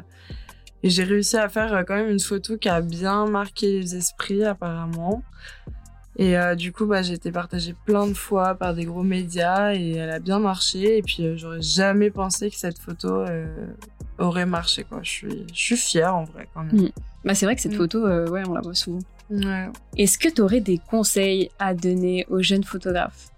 j'ai 0.84 1.04
réussi 1.04 1.38
à 1.38 1.50
faire 1.50 1.84
quand 1.88 1.96
même 1.96 2.10
une 2.12 2.20
photo 2.20 2.56
qui 2.58 2.70
a 2.70 2.82
bien 2.82 3.26
marqué 3.26 3.80
les 3.80 3.96
esprits, 3.96 4.44
apparemment. 4.44 5.24
Et 6.22 6.36
du 6.58 6.74
coup, 6.74 6.86
bah, 6.86 7.02
j'ai 7.02 7.14
été 7.14 7.32
partagée 7.32 7.74
plein 7.86 8.06
de 8.06 8.14
fois 8.14 8.54
par 8.54 8.74
des 8.74 8.84
gros 8.84 9.04
médias 9.04 9.74
et 9.74 9.92
elle 9.96 10.10
a 10.10 10.20
bien 10.20 10.40
marché. 10.40 10.98
Et 10.98 11.02
puis, 11.02 11.38
j'aurais 11.38 11.62
jamais 11.62 12.12
pensé 12.12 12.50
que 12.50 12.58
cette 12.58 12.78
photo 12.78 13.24
aurait 14.18 14.46
marché, 14.46 14.84
quoi. 14.84 15.00
Je 15.02 15.10
suis, 15.10 15.46
je 15.54 15.58
suis 15.62 15.78
fière, 15.78 16.16
en 16.18 16.26
vrai, 16.26 16.50
quand 16.54 16.64
même. 16.64 16.76
Mm. 16.76 16.90
Bah, 17.24 17.36
c'est 17.36 17.46
vrai 17.46 17.56
que 17.56 17.62
cette 17.62 17.72
Mm. 17.74 17.78
photo, 17.78 18.06
ouais, 18.06 18.44
on 18.50 18.54
la 18.54 18.60
voit 18.60 18.74
souvent. 18.74 19.00
Ouais. 19.30 19.68
Est-ce 19.98 20.18
que 20.18 20.30
tu 20.30 20.42
aurais 20.42 20.62
des 20.62 20.78
conseils 20.78 21.50
à 21.60 21.74
donner 21.74 22.26
aux 22.30 22.42
jeunes 22.42 22.63
photographes? 22.63 23.30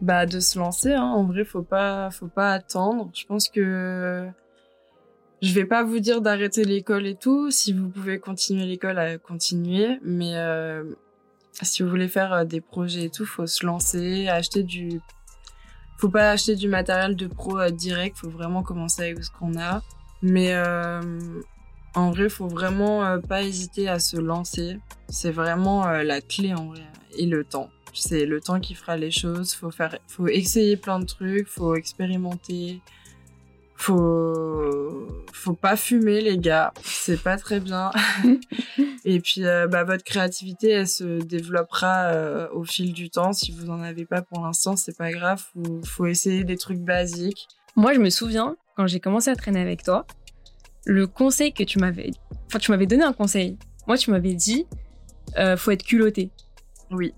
Bah 0.00 0.26
de 0.26 0.40
se 0.40 0.58
lancer, 0.58 0.92
hein. 0.92 1.04
en 1.04 1.24
vrai 1.24 1.44
faut 1.44 1.62
pas 1.62 2.10
faut 2.10 2.26
pas 2.26 2.52
attendre. 2.52 3.10
Je 3.14 3.24
pense 3.24 3.48
que 3.48 4.28
je 5.42 5.52
vais 5.52 5.64
pas 5.64 5.82
vous 5.82 5.98
dire 5.98 6.20
d'arrêter 6.20 6.64
l'école 6.64 7.04
et 7.06 7.16
tout. 7.16 7.50
Si 7.50 7.72
vous 7.72 7.88
pouvez 7.88 8.20
continuer 8.20 8.64
l'école, 8.64 8.98
à 8.98 9.18
continuer. 9.18 9.98
Mais 10.02 10.36
euh, 10.36 10.84
si 11.62 11.82
vous 11.82 11.88
voulez 11.88 12.06
faire 12.06 12.32
euh, 12.32 12.44
des 12.44 12.60
projets 12.60 13.04
et 13.06 13.10
tout, 13.10 13.26
faut 13.26 13.48
se 13.48 13.66
lancer, 13.66 14.28
acheter 14.28 14.62
du. 14.62 15.00
Faut 15.98 16.08
pas 16.08 16.30
acheter 16.30 16.54
du 16.54 16.68
matériel 16.68 17.16
de 17.16 17.26
pro 17.26 17.58
euh, 17.58 17.70
direct. 17.70 18.18
Faut 18.18 18.30
vraiment 18.30 18.62
commencer 18.62 19.02
avec 19.02 19.24
ce 19.24 19.30
qu'on 19.32 19.58
a. 19.58 19.82
Mais 20.22 20.54
euh, 20.54 21.00
en 21.94 22.10
vrai, 22.10 22.28
faut 22.28 22.48
vraiment 22.48 23.04
euh, 23.04 23.18
pas 23.18 23.42
hésiter 23.42 23.88
à 23.88 23.98
se 23.98 24.16
lancer. 24.16 24.78
C'est 25.08 25.30
vraiment 25.30 25.86
euh, 25.86 26.02
la 26.02 26.20
clé 26.20 26.54
en 26.54 26.68
vrai 26.68 26.86
et 27.16 27.26
le 27.26 27.44
temps. 27.44 27.68
C'est 27.92 28.24
le 28.24 28.40
temps 28.40 28.60
qui 28.60 28.74
fera 28.74 28.96
les 28.96 29.10
choses. 29.10 29.54
Faut 29.54 29.70
faire, 29.70 29.98
faut 30.08 30.28
essayer 30.28 30.76
plein 30.76 30.98
de 30.98 31.04
trucs, 31.04 31.48
faut 31.48 31.74
expérimenter. 31.74 32.80
Faut, 33.74 35.08
faut 35.32 35.54
pas 35.54 35.76
fumer 35.76 36.20
les 36.20 36.38
gars, 36.38 36.72
c'est 36.84 37.20
pas 37.20 37.36
très 37.36 37.58
bien. 37.58 37.90
et 39.04 39.18
puis, 39.18 39.44
euh, 39.44 39.66
bah, 39.66 39.82
votre 39.82 40.04
créativité, 40.04 40.70
elle 40.70 40.86
se 40.86 41.20
développera 41.20 42.48
au 42.52 42.62
fil 42.62 42.92
du 42.92 43.10
temps. 43.10 43.32
Si 43.32 43.50
vous 43.50 43.68
en 43.70 43.82
avez 43.82 44.04
pas 44.04 44.22
pour 44.22 44.44
l'instant, 44.44 44.76
c'est 44.76 44.96
pas 44.96 45.10
grave. 45.10 45.42
Faut, 45.52 45.80
faut 45.84 46.06
essayer 46.06 46.44
des 46.44 46.56
trucs 46.56 46.78
basiques. 46.78 47.48
Moi, 47.74 47.92
je 47.92 47.98
me 47.98 48.08
souviens, 48.08 48.56
quand 48.76 48.86
j'ai 48.86 49.00
commencé 49.00 49.30
à 49.30 49.36
traîner 49.36 49.60
avec 49.60 49.82
toi, 49.82 50.06
le 50.84 51.06
conseil 51.06 51.52
que 51.52 51.62
tu 51.64 51.78
m'avais... 51.78 52.10
Enfin, 52.46 52.58
tu 52.58 52.70
m'avais 52.70 52.86
donné 52.86 53.04
un 53.04 53.12
conseil. 53.12 53.58
Moi, 53.86 53.96
tu 53.96 54.10
m'avais 54.10 54.34
dit, 54.34 54.66
euh, 55.38 55.56
faut 55.56 55.70
être 55.70 55.82
culotté. 55.84 56.30
Oui, 56.90 57.14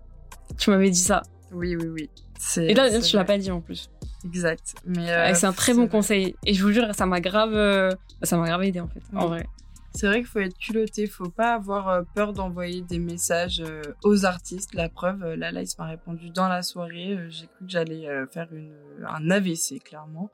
Tu 0.59 0.71
m'avais 0.71 0.91
dit 0.91 0.99
ça. 1.01 1.23
oui, 1.53 1.77
oui, 1.77 1.89
oui. 1.89 2.11
Et 2.59 2.75
là, 2.75 3.01
tu 3.01 3.17
l'as 3.17 3.25
pas 3.25 3.39
dit 3.39 3.51
en 3.51 3.61
plus. 3.61 3.91
Exact. 4.25 4.75
Mais 4.87 5.11
Euh, 5.11 5.35
c'est 5.35 5.47
un 5.47 5.53
très 5.53 5.73
bon 5.75 5.81
vrai. 5.83 5.89
conseil. 5.89 6.37
Et 6.47 6.55
je 6.55 6.63
vous 6.63 6.73
jure, 6.73 6.95
ça 6.95 7.07
m'a 7.07 7.21
grave, 7.21 7.55
euh, 7.55 7.91
ça 8.23 8.37
m'a 8.37 8.47
grave 8.47 8.63
aidé 8.65 8.81
en 8.81 8.89
fait, 8.89 9.01
en 9.15 9.29
vrai. 9.29 9.47
C'est 9.95 10.07
vrai 10.09 10.19
qu'il 10.19 10.27
faut 10.27 10.41
être 10.41 10.57
culotté, 10.59 11.07
faut 11.07 11.29
pas 11.31 11.55
avoir 11.55 11.89
euh, 11.89 12.03
peur 12.15 12.33
d'envoyer 12.33 12.81
des 12.83 12.99
messages 12.99 13.63
aux 14.03 14.25
artistes. 14.25 14.75
La 14.75 14.89
preuve, 14.89 15.35
là, 15.35 15.53
Lice 15.53 15.79
m'a 15.79 15.87
répondu 15.87 16.31
dans 16.31 16.49
la 16.49 16.63
soirée. 16.63 17.17
J'ai 17.29 17.47
cru 17.47 17.65
que 17.65 17.71
j'allais 17.71 18.07
faire 18.33 18.49
une, 18.53 18.73
un 19.07 19.31
AVC, 19.31 19.83
clairement. 19.85 20.31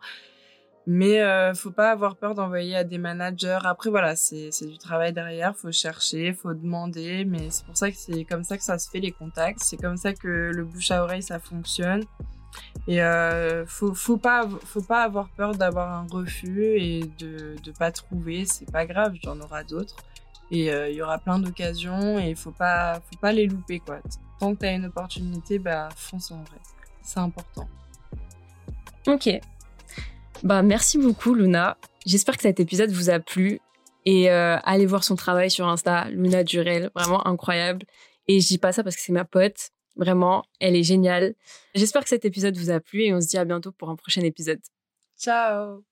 Mais 0.86 1.20
euh, 1.20 1.54
faut 1.54 1.70
pas 1.70 1.90
avoir 1.90 2.16
peur 2.16 2.34
d'envoyer 2.34 2.74
à 2.76 2.84
des 2.84 2.98
managers. 2.98 3.58
Après, 3.64 3.90
voilà, 3.90 4.16
c'est 4.16 4.50
du 4.66 4.78
travail 4.78 5.12
derrière. 5.12 5.56
Faut 5.56 5.72
chercher, 5.72 6.32
faut 6.32 6.54
demander. 6.54 7.24
Mais 7.24 7.50
c'est 7.50 7.64
pour 7.64 7.76
ça 7.76 7.90
que 7.90 7.96
c'est 7.96 8.24
comme 8.24 8.44
ça 8.44 8.56
que 8.56 8.64
ça 8.64 8.78
se 8.78 8.88
fait 8.90 9.00
les 9.00 9.12
contacts. 9.12 9.60
C'est 9.60 9.76
comme 9.76 9.96
ça 9.96 10.12
que 10.14 10.50
le 10.54 10.64
bouche 10.64 10.90
à 10.90 11.02
oreille 11.02 11.22
ça 11.22 11.38
fonctionne. 11.38 12.04
Et 12.88 13.02
euh, 13.02 13.64
faut 13.66 13.94
faut 13.94 14.16
pas 14.16 14.48
faut 14.64 14.82
pas 14.82 15.04
avoir 15.04 15.28
peur 15.30 15.54
d'avoir 15.54 15.92
un 15.92 16.06
refus 16.10 16.76
et 16.80 17.02
de 17.18 17.56
de 17.62 17.70
pas 17.72 17.92
trouver. 17.92 18.44
C'est 18.46 18.70
pas 18.70 18.86
grave, 18.86 19.14
il 19.16 19.24
y 19.24 19.28
en 19.28 19.40
aura 19.40 19.62
d'autres. 19.62 19.96
Et 20.50 20.72
euh, 20.72 20.88
il 20.88 20.96
y 20.96 21.02
aura 21.02 21.18
plein 21.18 21.38
d'occasions 21.38 22.18
et 22.18 22.34
faut 22.34 22.50
pas 22.50 22.94
faut 22.94 23.18
pas 23.20 23.32
les 23.32 23.46
louper 23.46 23.78
quoi. 23.78 24.00
Tant 24.40 24.54
que 24.54 24.60
t'as 24.60 24.74
une 24.74 24.86
opportunité, 24.86 25.58
bah 25.58 25.90
fonce 25.94 26.30
en 26.32 26.42
vrai. 26.42 26.58
C'est 27.02 27.20
important. 27.20 27.68
Ok. 29.06 29.40
Bah, 30.42 30.62
merci 30.62 30.98
beaucoup, 30.98 31.34
Luna. 31.34 31.76
J'espère 32.06 32.36
que 32.36 32.42
cet 32.42 32.60
épisode 32.60 32.90
vous 32.90 33.10
a 33.10 33.20
plu. 33.20 33.60
Et 34.06 34.30
euh, 34.30 34.56
allez 34.64 34.86
voir 34.86 35.04
son 35.04 35.14
travail 35.14 35.50
sur 35.50 35.68
Insta, 35.68 36.08
Luna 36.10 36.42
Durel, 36.44 36.90
vraiment 36.94 37.26
incroyable. 37.26 37.84
Et 38.28 38.40
je 38.40 38.46
dis 38.46 38.58
pas 38.58 38.72
ça 38.72 38.82
parce 38.82 38.96
que 38.96 39.02
c'est 39.02 39.12
ma 39.12 39.24
pote. 39.24 39.70
Vraiment, 39.96 40.44
elle 40.60 40.76
est 40.76 40.82
géniale. 40.82 41.34
J'espère 41.74 42.02
que 42.02 42.08
cet 42.08 42.24
épisode 42.24 42.56
vous 42.56 42.70
a 42.70 42.80
plu 42.80 43.02
et 43.02 43.12
on 43.12 43.20
se 43.20 43.28
dit 43.28 43.38
à 43.38 43.44
bientôt 43.44 43.72
pour 43.72 43.90
un 43.90 43.96
prochain 43.96 44.22
épisode. 44.22 44.60
Ciao 45.18 45.89